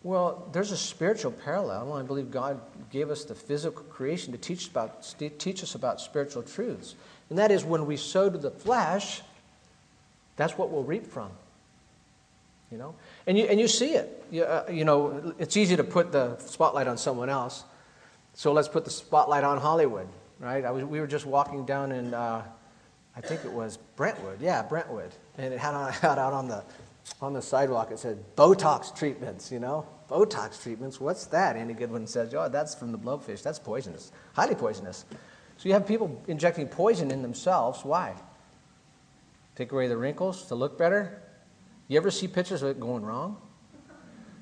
[0.02, 1.92] Well, there's a spiritual parallel.
[1.92, 6.42] I believe God gave us the physical creation to teach, about, teach us about spiritual
[6.42, 6.96] truths.
[7.30, 9.22] And that is when we sow to the flesh,
[10.34, 11.30] that's what we'll reap from.
[12.72, 12.94] You know?
[13.26, 14.24] And you, and you see it.
[14.30, 17.64] You, uh, you know, it's easy to put the spotlight on someone else.
[18.32, 20.08] So let's put the spotlight on Hollywood,
[20.40, 20.64] right?
[20.72, 22.42] Was, we were just walking down in, uh,
[23.14, 24.40] I think it was Brentwood.
[24.40, 25.12] Yeah, Brentwood.
[25.36, 26.64] And it had, on, had out on the,
[27.20, 29.86] on the sidewalk, it said Botox treatments, you know?
[30.08, 31.56] Botox treatments, what's that?
[31.56, 33.42] Andy Goodwin says, oh, that's from the blowfish.
[33.42, 35.04] That's poisonous, highly poisonous.
[35.58, 37.84] So you have people injecting poison in themselves.
[37.84, 38.14] Why?
[39.56, 41.21] Take away the wrinkles to look better?
[41.92, 43.36] You ever see pictures of it going wrong?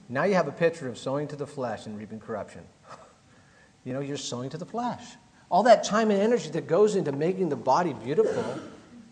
[0.08, 2.62] Now you have a picture of sowing to the flesh and reaping corruption.
[3.84, 5.02] you know, you're sowing to the flesh.
[5.50, 8.60] All that time and energy that goes into making the body beautiful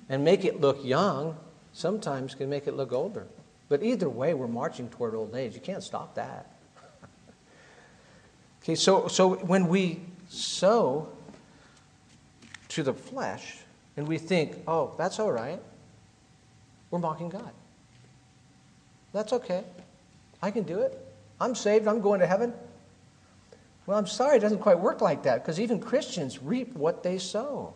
[0.08, 1.36] and make it look young
[1.72, 3.26] sometimes can make it look older.
[3.68, 5.54] But either way, we're marching toward old age.
[5.56, 6.46] You can't stop that.
[8.62, 11.08] okay, so, so when we sow
[12.68, 13.56] to the flesh
[13.96, 15.60] and we think, oh, that's all right,
[16.92, 17.50] we're mocking God.
[19.12, 19.64] That's okay.
[20.42, 20.98] I can do it.
[21.40, 21.86] I'm saved.
[21.86, 22.52] I'm going to heaven.
[23.88, 27.16] Well, I'm sorry, it doesn't quite work like that because even Christians reap what they
[27.16, 27.72] sow.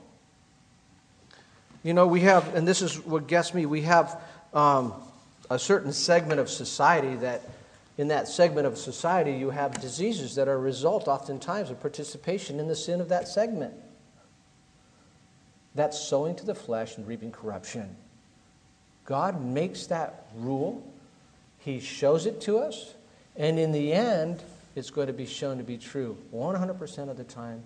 [1.82, 4.20] You know, we have, and this is what gets me, we have
[4.52, 4.92] um,
[5.48, 7.40] a certain segment of society that,
[7.96, 12.60] in that segment of society, you have diseases that are a result, oftentimes, of participation
[12.60, 13.72] in the sin of that segment.
[15.74, 17.96] That's sowing to the flesh and reaping corruption.
[19.06, 20.86] God makes that rule
[21.64, 22.94] he shows it to us,
[23.37, 24.42] and in the end,
[24.75, 27.62] it's going to be shown to be true 100% of the time,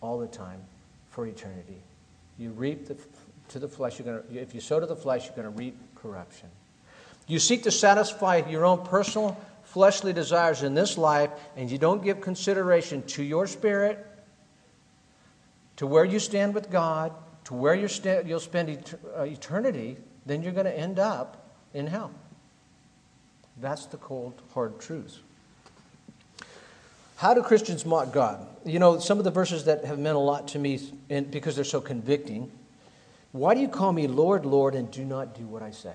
[0.00, 0.60] all the time,
[1.10, 1.82] for eternity.
[2.38, 2.96] You reap the,
[3.48, 5.58] to the flesh, you're going to, if you sow to the flesh, you're going to
[5.58, 6.48] reap corruption.
[7.26, 12.02] You seek to satisfy your own personal fleshly desires in this life, and you don't
[12.02, 14.06] give consideration to your spirit,
[15.76, 17.12] to where you stand with God,
[17.44, 17.88] to where you
[18.24, 22.12] will spend uh, eternity, then you're going to end up in hell.
[23.60, 25.18] That's the cold, hard truth.
[27.16, 28.46] How do Christians mock God?
[28.64, 30.78] You know, some of the verses that have meant a lot to me
[31.08, 32.50] because they're so convicting.
[33.32, 35.94] Why do you call me Lord, Lord, and do not do what I say?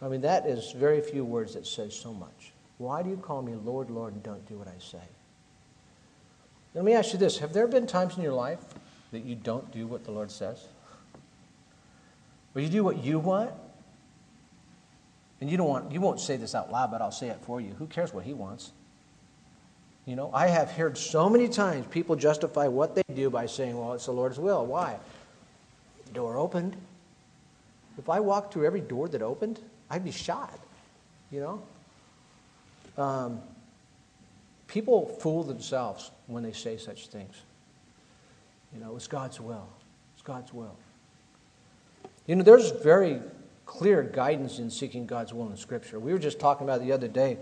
[0.00, 2.52] I mean, that is very few words that say so much.
[2.78, 5.02] Why do you call me Lord, Lord, and don't do what I say?
[6.74, 8.60] Let me ask you this Have there been times in your life
[9.10, 10.68] that you don't do what the Lord says?
[12.54, 13.52] Or you do what you want
[15.40, 17.60] And you don't want you won't say this out loud, but I'll say it for
[17.60, 17.74] you.
[17.78, 18.72] Who cares what he wants?
[20.06, 23.78] You know, I have heard so many times people justify what they do by saying,
[23.78, 24.66] well, it's the Lord's will.
[24.66, 24.98] Why?
[26.06, 26.76] The door opened.
[27.98, 29.60] If I walked through every door that opened,
[29.90, 30.58] I'd be shot.
[31.30, 31.40] You
[32.96, 33.02] know?
[33.02, 33.40] Um,
[34.66, 37.36] people fool themselves when they say such things.
[38.74, 39.68] You know, it's God's will.
[40.14, 40.76] It's God's will.
[42.26, 43.20] You know, there's very
[43.70, 46.00] clear guidance in seeking God's will in Scripture.
[46.00, 47.38] We were just talking about the other day.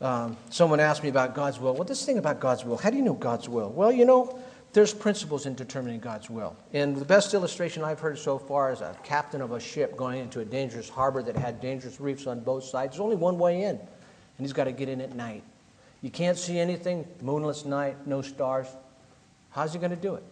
[0.00, 1.74] Um, someone asked me about God's will.
[1.74, 3.68] Well, this thing about God's will, how do you know God's will?
[3.68, 4.38] Well, you know,
[4.72, 6.56] there's principles in determining God's will.
[6.72, 10.20] And the best illustration I've heard so far is a captain of a ship going
[10.20, 12.92] into a dangerous harbor that had dangerous reefs on both sides.
[12.92, 13.80] There's only one way in, and
[14.38, 15.44] he's got to get in at night.
[16.00, 18.66] You can't see anything, moonless night, no stars.
[19.50, 20.24] How's he going to do it?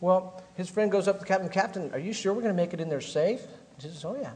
[0.00, 2.60] Well, his friend goes up to the captain, Captain, are you sure we're going to
[2.60, 3.40] make it in there safe?
[3.76, 4.32] He says, Oh, yeah.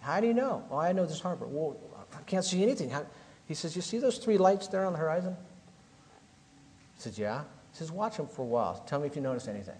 [0.00, 0.64] How do you know?
[0.70, 1.46] Well, I know this harbor.
[1.46, 1.76] Well,
[2.12, 2.90] I can't see anything.
[2.90, 3.06] How?
[3.46, 5.36] He says, You see those three lights there on the horizon?
[6.96, 7.42] He says, Yeah.
[7.72, 8.82] He says, watch them for a while.
[8.86, 9.76] Tell me if you notice anything.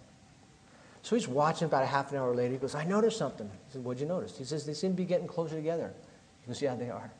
[1.02, 2.52] So he's watching about a half an hour later.
[2.52, 3.48] He goes, I noticed something.
[3.48, 4.36] He says, What'd you notice?
[4.36, 5.92] He says, They seem to be getting closer together.
[6.42, 7.10] He goes, Yeah, they are.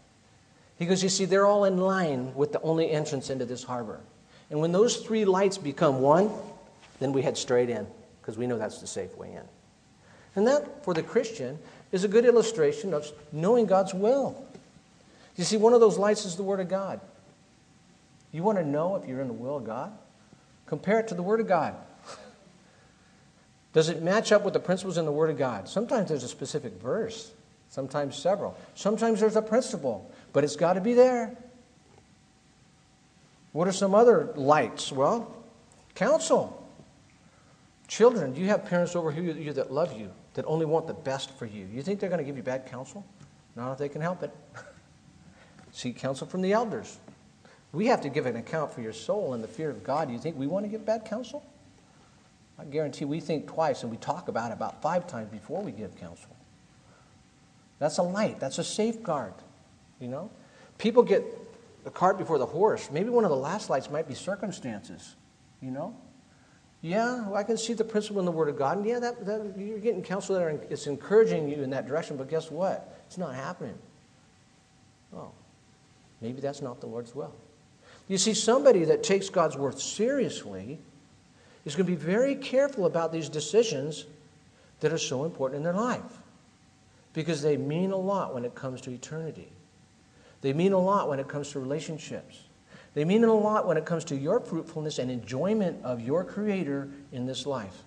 [0.78, 4.00] He goes, You see, they're all in line with the only entrance into this harbor.
[4.50, 6.30] And when those three lights become one,
[7.00, 7.86] then we head straight in
[8.20, 9.42] because we know that's the safe way in.
[10.36, 11.58] And that, for the Christian,
[11.92, 14.44] is a good illustration of knowing God's will.
[15.36, 17.00] You see, one of those lights is the Word of God.
[18.32, 19.92] You want to know if you're in the will of God?
[20.66, 21.74] Compare it to the Word of God.
[23.72, 25.68] Does it match up with the principles in the Word of God?
[25.68, 27.30] Sometimes there's a specific verse,
[27.70, 28.56] sometimes several.
[28.74, 31.36] Sometimes there's a principle, but it's got to be there.
[33.52, 34.92] What are some other lights?
[34.92, 35.34] Well,
[35.94, 36.54] counsel.
[37.86, 41.30] Children, do you have parents over here that love you, that only want the best
[41.38, 41.66] for you?
[41.72, 43.04] You think they're going to give you bad counsel?
[43.56, 44.34] Not if they can help it.
[45.72, 46.98] Seek counsel from the elders.
[47.72, 50.10] We have to give an account for your soul and the fear of God.
[50.10, 51.44] You think we want to give bad counsel?
[52.58, 55.70] I guarantee we think twice and we talk about it about five times before we
[55.70, 56.34] give counsel.
[57.78, 59.34] That's a light, that's a safeguard,
[60.00, 60.30] you know?
[60.78, 61.24] People get
[61.84, 62.90] the cart before the horse.
[62.90, 65.14] Maybe one of the last lights might be circumstances,
[65.62, 65.94] you know?
[66.80, 69.26] Yeah, well, I can see the principle in the Word of God, and yeah, that,
[69.26, 73.00] that you're getting counsel that are, it's encouraging you in that direction, but guess what?
[73.06, 73.76] It's not happening.
[75.14, 75.30] Oh,
[76.20, 77.34] maybe that's not the Lord's will.
[78.06, 80.78] You see, somebody that takes God's word seriously
[81.64, 84.06] is going to be very careful about these decisions
[84.80, 86.02] that are so important in their life
[87.12, 89.48] because they mean a lot when it comes to eternity.
[90.40, 92.44] They mean a lot when it comes to relationships.
[92.98, 96.88] They mean a lot when it comes to your fruitfulness and enjoyment of your Creator
[97.12, 97.84] in this life.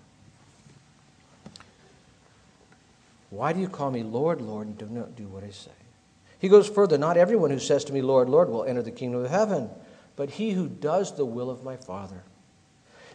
[3.28, 5.70] Why do you call me Lord, Lord, and do not do what I say?
[6.38, 9.22] He goes further Not everyone who says to me, Lord, Lord, will enter the kingdom
[9.22, 9.68] of heaven,
[10.16, 12.22] but he who does the will of my Father.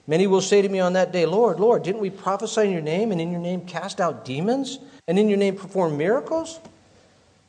[0.06, 2.82] Many will say to me on that day, Lord, Lord, didn't we prophesy in your
[2.82, 4.78] name, and in your name cast out demons,
[5.08, 6.60] and in your name perform miracles?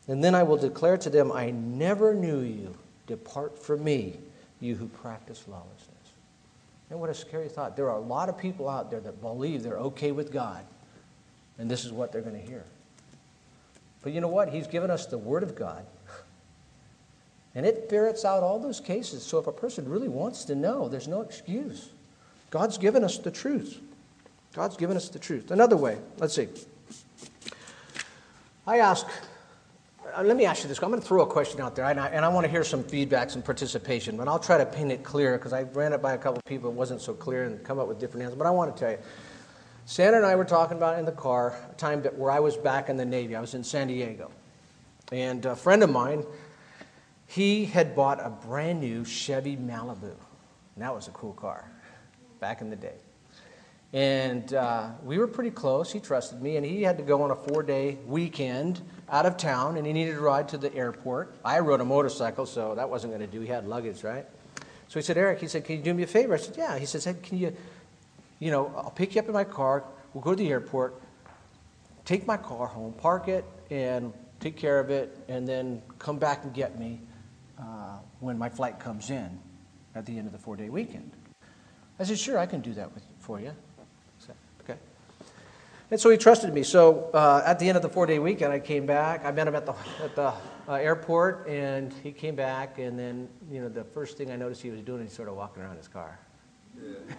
[0.06, 2.74] And then I will declare to them, I never knew you.
[3.06, 4.18] Depart from me,
[4.60, 5.94] you who practice lawlessness.
[6.90, 7.76] And what a scary thought.
[7.76, 10.64] There are a lot of people out there that believe they're okay with God,
[11.58, 12.64] and this is what they're going to hear.
[14.02, 14.48] But you know what?
[14.48, 15.84] He's given us the Word of God.
[17.54, 19.24] And it ferrets out all those cases.
[19.24, 21.88] So if a person really wants to know, there's no excuse.
[22.50, 23.80] God's given us the truth.
[24.54, 25.50] God's given us the truth.
[25.50, 26.46] Another way, let's see.
[28.66, 29.06] I ask,
[30.22, 30.82] let me ask you this.
[30.82, 32.64] I'm going to throw a question out there, and I, and I want to hear
[32.64, 36.02] some feedback, some participation, but I'll try to paint it clear because I ran it
[36.02, 36.70] by a couple of people.
[36.70, 38.38] It wasn't so clear and come up with different answers.
[38.38, 38.98] But I want to tell you.
[39.86, 42.90] Sandra and I were talking about in the car a time where I was back
[42.90, 43.34] in the Navy.
[43.34, 44.30] I was in San Diego.
[45.10, 46.26] And a friend of mine,
[47.26, 50.14] he had bought a brand new Chevy Malibu.
[50.74, 51.70] And that was a cool car
[52.38, 52.96] back in the day.
[53.94, 55.90] And uh, we were pretty close.
[55.90, 59.36] He trusted me, and he had to go on a four day weekend out of
[59.36, 61.34] town, and he needed a ride to the airport.
[61.44, 63.40] I rode a motorcycle, so that wasn't going to do.
[63.40, 64.26] He had luggage, right?
[64.88, 66.34] So he said, Eric, he said, can you do me a favor?
[66.34, 66.78] I said, yeah.
[66.78, 67.56] He said, hey, can you,
[68.38, 69.84] you know, I'll pick you up in my car.
[70.14, 71.00] We'll go to the airport,
[72.04, 76.44] take my car home, park it, and take care of it, and then come back
[76.44, 77.00] and get me
[77.58, 79.38] uh, when my flight comes in
[79.94, 81.10] at the end of the four day weekend.
[81.98, 83.52] I said, sure, I can do that with, for you.
[85.90, 86.62] And so he trusted me.
[86.62, 89.24] So uh, at the end of the four day weekend, I came back.
[89.24, 90.34] I met him at the, at the
[90.68, 92.78] uh, airport, and he came back.
[92.78, 95.62] And then, you know, the first thing I noticed he was doing, he started walking
[95.62, 96.18] around his car.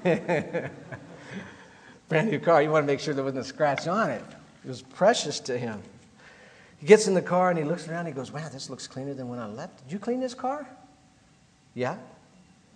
[0.05, 0.70] Yeah.
[2.09, 2.61] Brand new car.
[2.61, 4.24] You want to make sure there wasn't a scratch on it.
[4.63, 5.82] It was precious to him.
[6.78, 8.05] He gets in the car and he looks around.
[8.05, 9.84] And he goes, Wow, this looks cleaner than when I left.
[9.84, 10.67] Did you clean this car?
[11.74, 11.97] Yeah.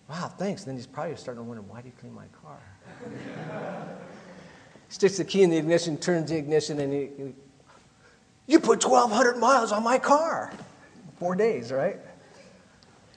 [0.09, 0.63] Wow, thanks.
[0.63, 2.59] And then he's probably starting to wonder, Why do you clean my car?
[4.93, 7.33] Sticks the key in the ignition, turns the ignition, and he, he
[8.45, 10.53] You put 1,200 miles on my car.
[11.17, 11.97] Four days, right?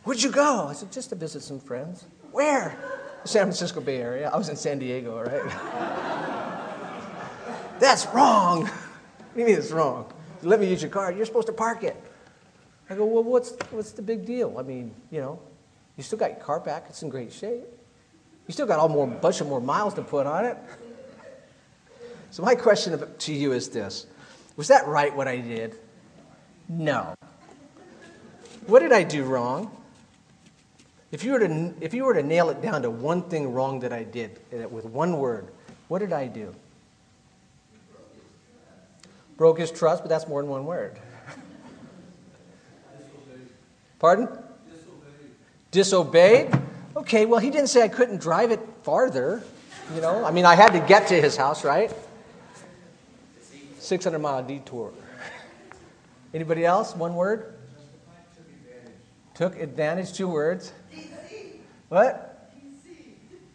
[0.04, 0.68] Where'd you go?
[0.68, 2.06] I said, Just to visit some friends.
[2.32, 2.74] Where?
[3.24, 4.30] San Francisco Bay Area.
[4.32, 5.42] I was in San Diego, right?
[7.78, 8.62] That's wrong.
[8.62, 10.10] What do you mean it's wrong?
[10.42, 11.12] Let me use your car.
[11.12, 12.02] You're supposed to park it.
[12.88, 14.56] I go, well, what's, what's the big deal?
[14.58, 15.40] I mean, you know,
[15.98, 16.86] you still got your car back.
[16.88, 17.66] It's in great shape.
[18.46, 20.56] You still got a more bunch of more miles to put on it.
[22.36, 24.06] So my question to you is this:
[24.58, 25.74] Was that right what I did?
[26.68, 27.14] No.
[28.66, 29.74] What did I do wrong?
[31.12, 33.80] If you were to if you were to nail it down to one thing wrong
[33.80, 35.48] that I did eh, with one word,
[35.88, 36.54] what did I do?
[39.38, 41.00] Broke his trust, but that's more than one word.
[43.98, 44.28] Pardon?
[45.70, 46.50] Disobeyed.
[46.50, 46.60] Disobeyed?
[46.96, 49.42] Okay, well, he didn't say I couldn't drive it farther.
[49.94, 51.90] You know, I mean, I had to get to his house, right?
[53.86, 54.92] 600 mile detour.
[56.34, 56.94] Anybody else?
[56.94, 57.54] One word?
[59.34, 60.12] Took advantage.
[60.12, 60.72] Two words.
[60.90, 61.60] Deceived.
[61.88, 62.50] What?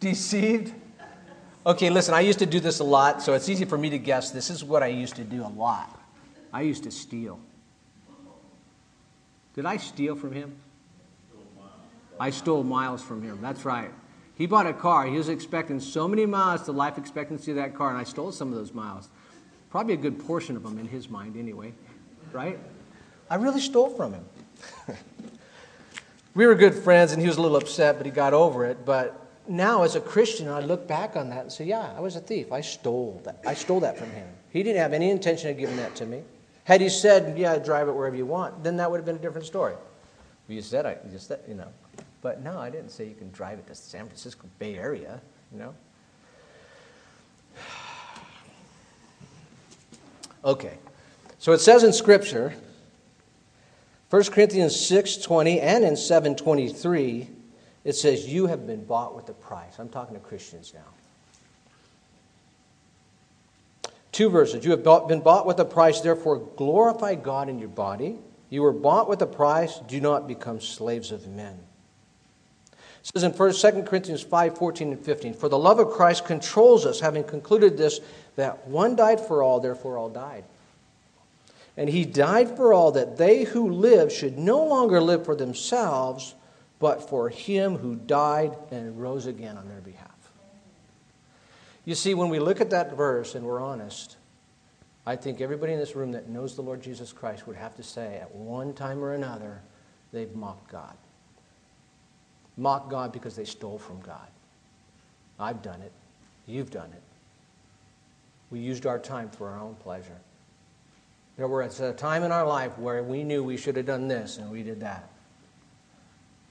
[0.00, 0.74] Deceived.
[1.64, 3.98] Okay, listen, I used to do this a lot, so it's easy for me to
[3.98, 4.30] guess.
[4.30, 6.00] This is what I used to do a lot.
[6.52, 7.38] I used to steal.
[9.54, 10.56] Did I steal from him?
[12.18, 13.38] I stole miles from him.
[13.42, 13.90] That's right.
[14.34, 15.06] He bought a car.
[15.06, 18.32] He was expecting so many miles to life expectancy of that car, and I stole
[18.32, 19.08] some of those miles.
[19.72, 21.72] Probably a good portion of them in his mind, anyway.
[22.30, 22.58] Right?
[23.30, 24.24] I really stole from him.
[26.34, 28.84] we were good friends, and he was a little upset, but he got over it.
[28.84, 32.16] But now as a Christian, I look back on that and say, yeah, I was
[32.16, 32.52] a thief.
[32.52, 33.40] I stole that.
[33.46, 34.28] I stole that from him.
[34.50, 36.22] He didn't have any intention of giving that to me.
[36.64, 39.20] Had he said, yeah, drive it wherever you want, then that would have been a
[39.20, 39.72] different story.
[39.72, 41.68] Well, you said, I you said, you know.
[42.20, 45.18] But no, I didn't say you can drive it to the San Francisco Bay Area,
[45.50, 45.74] you know.
[50.44, 50.78] Okay.
[51.38, 52.54] So it says in Scripture,
[54.10, 57.28] 1 Corinthians 6.20 and in 7.23,
[57.84, 59.78] it says, You have been bought with a price.
[59.78, 60.80] I'm talking to Christians now.
[64.12, 64.64] Two verses.
[64.64, 68.18] You have been bought with a price, therefore glorify God in your body.
[68.50, 71.58] You were bought with a price, do not become slaves of men.
[73.02, 76.24] It says in 1 2 Corinthians 5 14 and 15, For the love of Christ
[76.24, 78.00] controls us, having concluded this,
[78.36, 80.44] that one died for all, therefore all died.
[81.76, 86.34] And he died for all, that they who live should no longer live for themselves
[86.78, 90.10] but for him who died and rose again on their behalf.
[91.84, 94.16] You see, when we look at that verse and we're honest,
[95.06, 97.82] I think everybody in this room that knows the Lord Jesus Christ would have to
[97.82, 99.60] say at one time or another,
[100.12, 100.96] they've mocked God.
[102.56, 104.28] Mocked God because they stole from God.
[105.38, 105.92] I've done it.
[106.46, 107.02] You've done it.
[108.50, 110.18] We used our time for our own pleasure.
[111.38, 114.36] There was a time in our life where we knew we should have done this
[114.36, 115.08] and we did that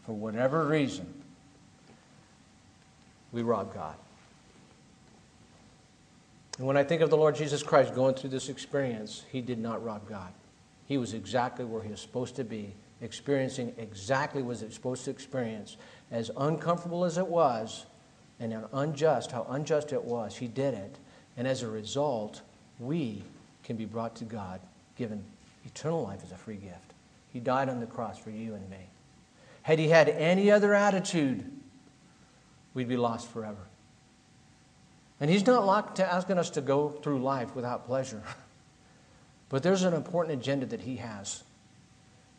[0.06, 1.08] for whatever reason,
[3.32, 3.96] we robbed God.
[6.58, 9.58] And when I think of the Lord Jesus Christ going through this experience, he did
[9.58, 10.34] not rob God.
[10.86, 15.12] He was exactly where he was supposed to be, experiencing exactly what was supposed to
[15.12, 15.78] experience.
[16.12, 17.86] As uncomfortable as it was,
[18.40, 20.98] and unjust, how unjust it was, he did it.
[21.38, 22.42] And as a result,
[22.80, 23.24] we
[23.64, 24.60] can be brought to God,
[24.98, 25.24] given
[25.64, 26.94] eternal life as a free gift.
[27.32, 28.90] He died on the cross for you and me.
[29.62, 31.50] Had he had any other attitude,
[32.74, 33.68] we'd be lost forever.
[35.20, 38.24] And he's not asking us to go through life without pleasure.
[39.50, 41.44] But there's an important agenda that he has.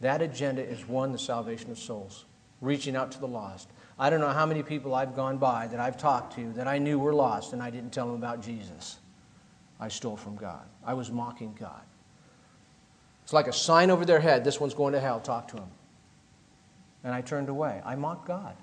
[0.03, 2.27] That agenda is one, the salvation of souls,
[2.61, 3.69] reaching out to the lost.
[3.99, 6.79] I don't know how many people I've gone by that I've talked to that I
[6.79, 8.99] knew were lost and I didn't tell them about Jesus.
[9.81, 10.65] I stole from God.
[10.85, 11.83] I was mocking God.
[13.23, 15.69] It's like a sign over their head this one's going to hell, talk to him
[17.05, 17.81] and I turned away.
[17.85, 18.57] I mocked God.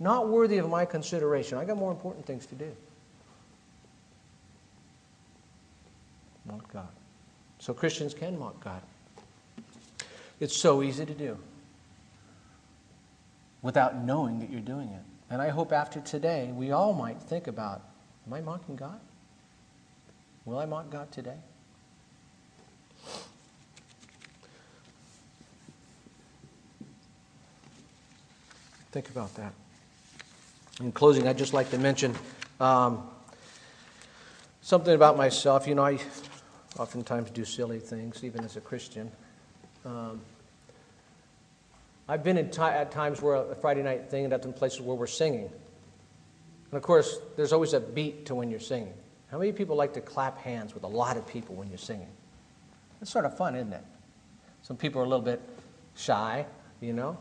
[0.00, 1.58] Not worthy of my consideration.
[1.58, 2.70] I got more important things to do.
[6.46, 6.88] Mock God.
[7.58, 8.82] So Christians can mock God.
[10.44, 11.38] It's so easy to do
[13.62, 15.00] without knowing that you're doing it.
[15.30, 17.80] And I hope after today we all might think about
[18.26, 19.00] Am I mocking God?
[20.44, 21.38] Will I mock God today?
[28.92, 29.54] Think about that.
[30.78, 32.14] In closing, I'd just like to mention
[32.60, 33.02] um,
[34.60, 35.66] something about myself.
[35.66, 35.98] You know, I,
[36.78, 39.10] oftentimes do silly things, even as a Christian.
[39.86, 40.20] Um,
[42.08, 44.96] I've been in at times where a Friday night thing and at some places where
[44.96, 45.50] we're singing.
[46.70, 48.92] And of course, there's always a beat to when you're singing.
[49.30, 52.08] How many people like to clap hands with a lot of people when you're singing?
[53.00, 53.84] It's sort of fun, isn't it?
[54.62, 55.40] Some people are a little bit
[55.96, 56.44] shy,
[56.80, 57.16] you know,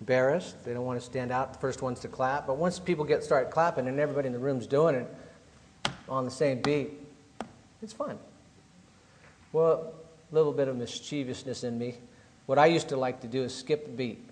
[0.00, 0.62] embarrassed.
[0.64, 2.46] They don't want to stand out, the first ones to clap.
[2.46, 5.14] But once people get start clapping and everybody in the room's doing it
[6.08, 6.90] on the same beat,
[7.82, 8.18] it's fun.
[9.52, 9.94] Well,
[10.30, 11.94] a little bit of mischievousness in me.
[12.48, 14.26] What I used to like to do is skip a beat.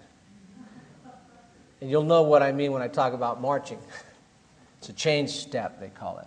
[1.82, 3.78] And you'll know what I mean when I talk about marching.
[4.78, 6.26] It's a change step, they call it.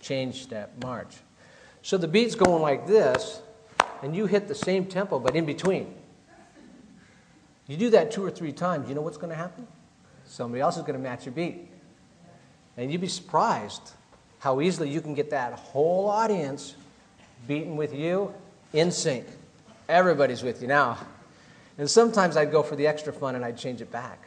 [0.00, 1.16] Change step, march.
[1.82, 3.40] So the beat's going like this,
[4.02, 5.94] and you hit the same tempo, but in between.
[7.68, 9.66] You do that two or three times, you know what's going to happen?
[10.26, 11.68] Somebody else is going to match your beat.
[12.76, 13.92] And you'd be surprised
[14.40, 16.74] how easily you can get that whole audience
[17.46, 18.34] beating with you
[18.72, 19.26] in sync.
[19.88, 20.98] Everybody's with you now.
[21.78, 24.20] And sometimes I'd go for the extra fun and I'd change it back.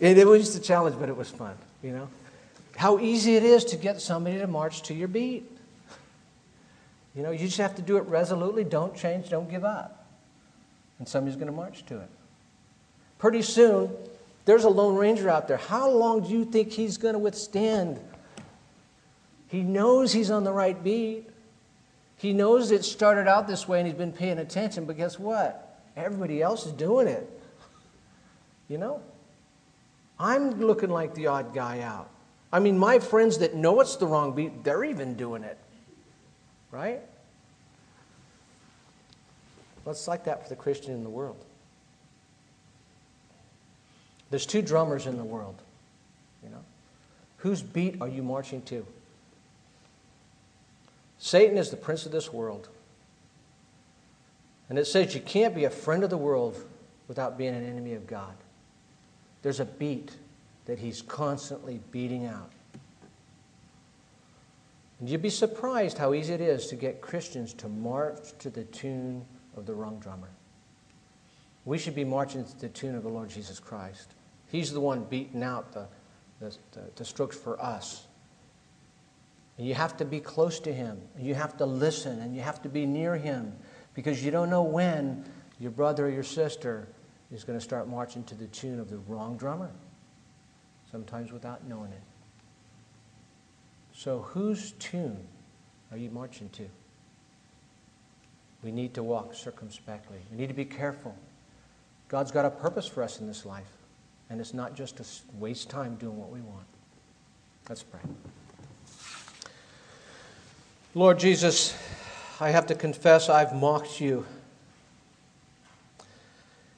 [0.00, 2.08] it, it was just a challenge, but it was fun, you know?
[2.76, 5.48] How easy it is to get somebody to march to your beat.
[7.14, 8.64] You know, you just have to do it resolutely.
[8.64, 10.06] Don't change, don't give up.
[10.98, 12.08] And somebody's going to march to it.
[13.18, 13.90] Pretty soon,
[14.46, 15.58] there's a Lone Ranger out there.
[15.58, 18.00] How long do you think he's going to withstand?
[19.48, 21.28] He knows he's on the right beat.
[22.22, 25.80] He knows it started out this way and he's been paying attention, but guess what?
[25.96, 27.28] Everybody else is doing it.
[28.68, 29.02] You know?
[30.20, 32.08] I'm looking like the odd guy out.
[32.52, 35.58] I mean, my friends that know it's the wrong beat, they're even doing it.
[36.70, 37.00] Right?
[39.84, 41.44] Well, it's like that for the Christian in the world.
[44.30, 45.60] There's two drummers in the world,
[46.44, 46.62] you know.
[47.38, 48.86] Whose beat are you marching to?
[51.24, 52.68] Satan is the prince of this world.
[54.68, 56.56] And it says you can't be a friend of the world
[57.06, 58.34] without being an enemy of God.
[59.42, 60.16] There's a beat
[60.64, 62.50] that he's constantly beating out.
[64.98, 68.64] And you'd be surprised how easy it is to get Christians to march to the
[68.64, 69.24] tune
[69.56, 70.30] of the wrong drummer.
[71.64, 74.08] We should be marching to the tune of the Lord Jesus Christ.
[74.48, 75.86] He's the one beating out the,
[76.40, 78.08] the, the, the strokes for us.
[79.58, 81.00] You have to be close to Him.
[81.18, 82.20] You have to listen.
[82.20, 83.52] And you have to be near Him
[83.94, 85.24] because you don't know when
[85.60, 86.88] your brother or your sister
[87.30, 89.70] is going to start marching to the tune of the wrong drummer,
[90.90, 92.02] sometimes without knowing it.
[93.94, 95.18] So, whose tune
[95.90, 96.66] are you marching to?
[98.62, 100.18] We need to walk circumspectly.
[100.30, 101.14] We need to be careful.
[102.08, 103.70] God's got a purpose for us in this life,
[104.30, 105.04] and it's not just to
[105.38, 106.66] waste time doing what we want.
[107.68, 108.00] Let's pray.
[110.94, 111.74] Lord Jesus,
[112.38, 114.26] I have to confess I've mocked you.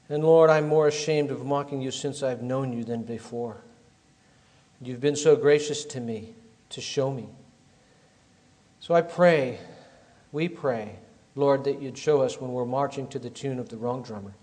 [0.08, 3.56] And Lord, I'm more ashamed of mocking you since I've known you than before.
[4.80, 6.34] You've been so gracious to me
[6.68, 7.28] to show me.
[8.78, 9.58] So I pray,
[10.30, 11.00] we pray,
[11.34, 14.34] Lord, that you'd show us when we're marching to the tune of the wrong drummer.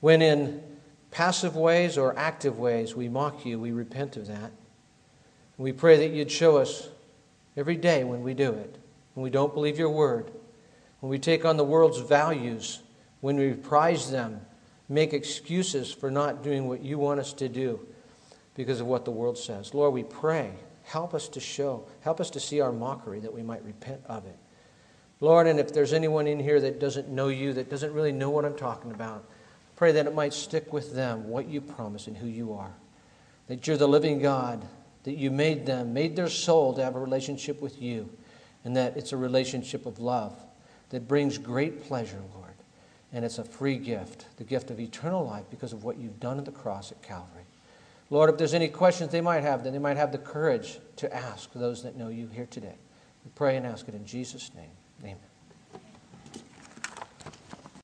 [0.00, 0.64] When in
[1.12, 4.50] passive ways or active ways we mock you, we repent of that.
[5.58, 6.88] We pray that you'd show us
[7.58, 8.78] every day when we do it,
[9.14, 10.30] when we don't believe your word,
[11.00, 12.82] when we take on the world's values,
[13.20, 14.40] when we prize them,
[14.88, 17.78] make excuses for not doing what you want us to do
[18.54, 19.74] because of what the world says.
[19.74, 20.52] Lord, we pray
[20.88, 24.24] Help us to show, help us to see our mockery that we might repent of
[24.24, 24.38] it.
[25.20, 28.30] Lord, and if there's anyone in here that doesn't know you, that doesn't really know
[28.30, 29.28] what I'm talking about,
[29.76, 32.72] pray that it might stick with them what you promise and who you are.
[33.48, 34.66] That you're the living God,
[35.08, 38.10] that you made them, made their soul to have a relationship with you,
[38.62, 40.38] and that it's a relationship of love
[40.90, 42.52] that brings great pleasure, Lord.
[43.10, 46.36] And it's a free gift, the gift of eternal life because of what you've done
[46.36, 47.44] at the cross at Calvary.
[48.10, 51.14] Lord, if there's any questions they might have, then they might have the courage to
[51.16, 52.76] ask those that know you here today.
[53.24, 54.68] We pray and ask it in Jesus' name.
[55.00, 55.27] Amen.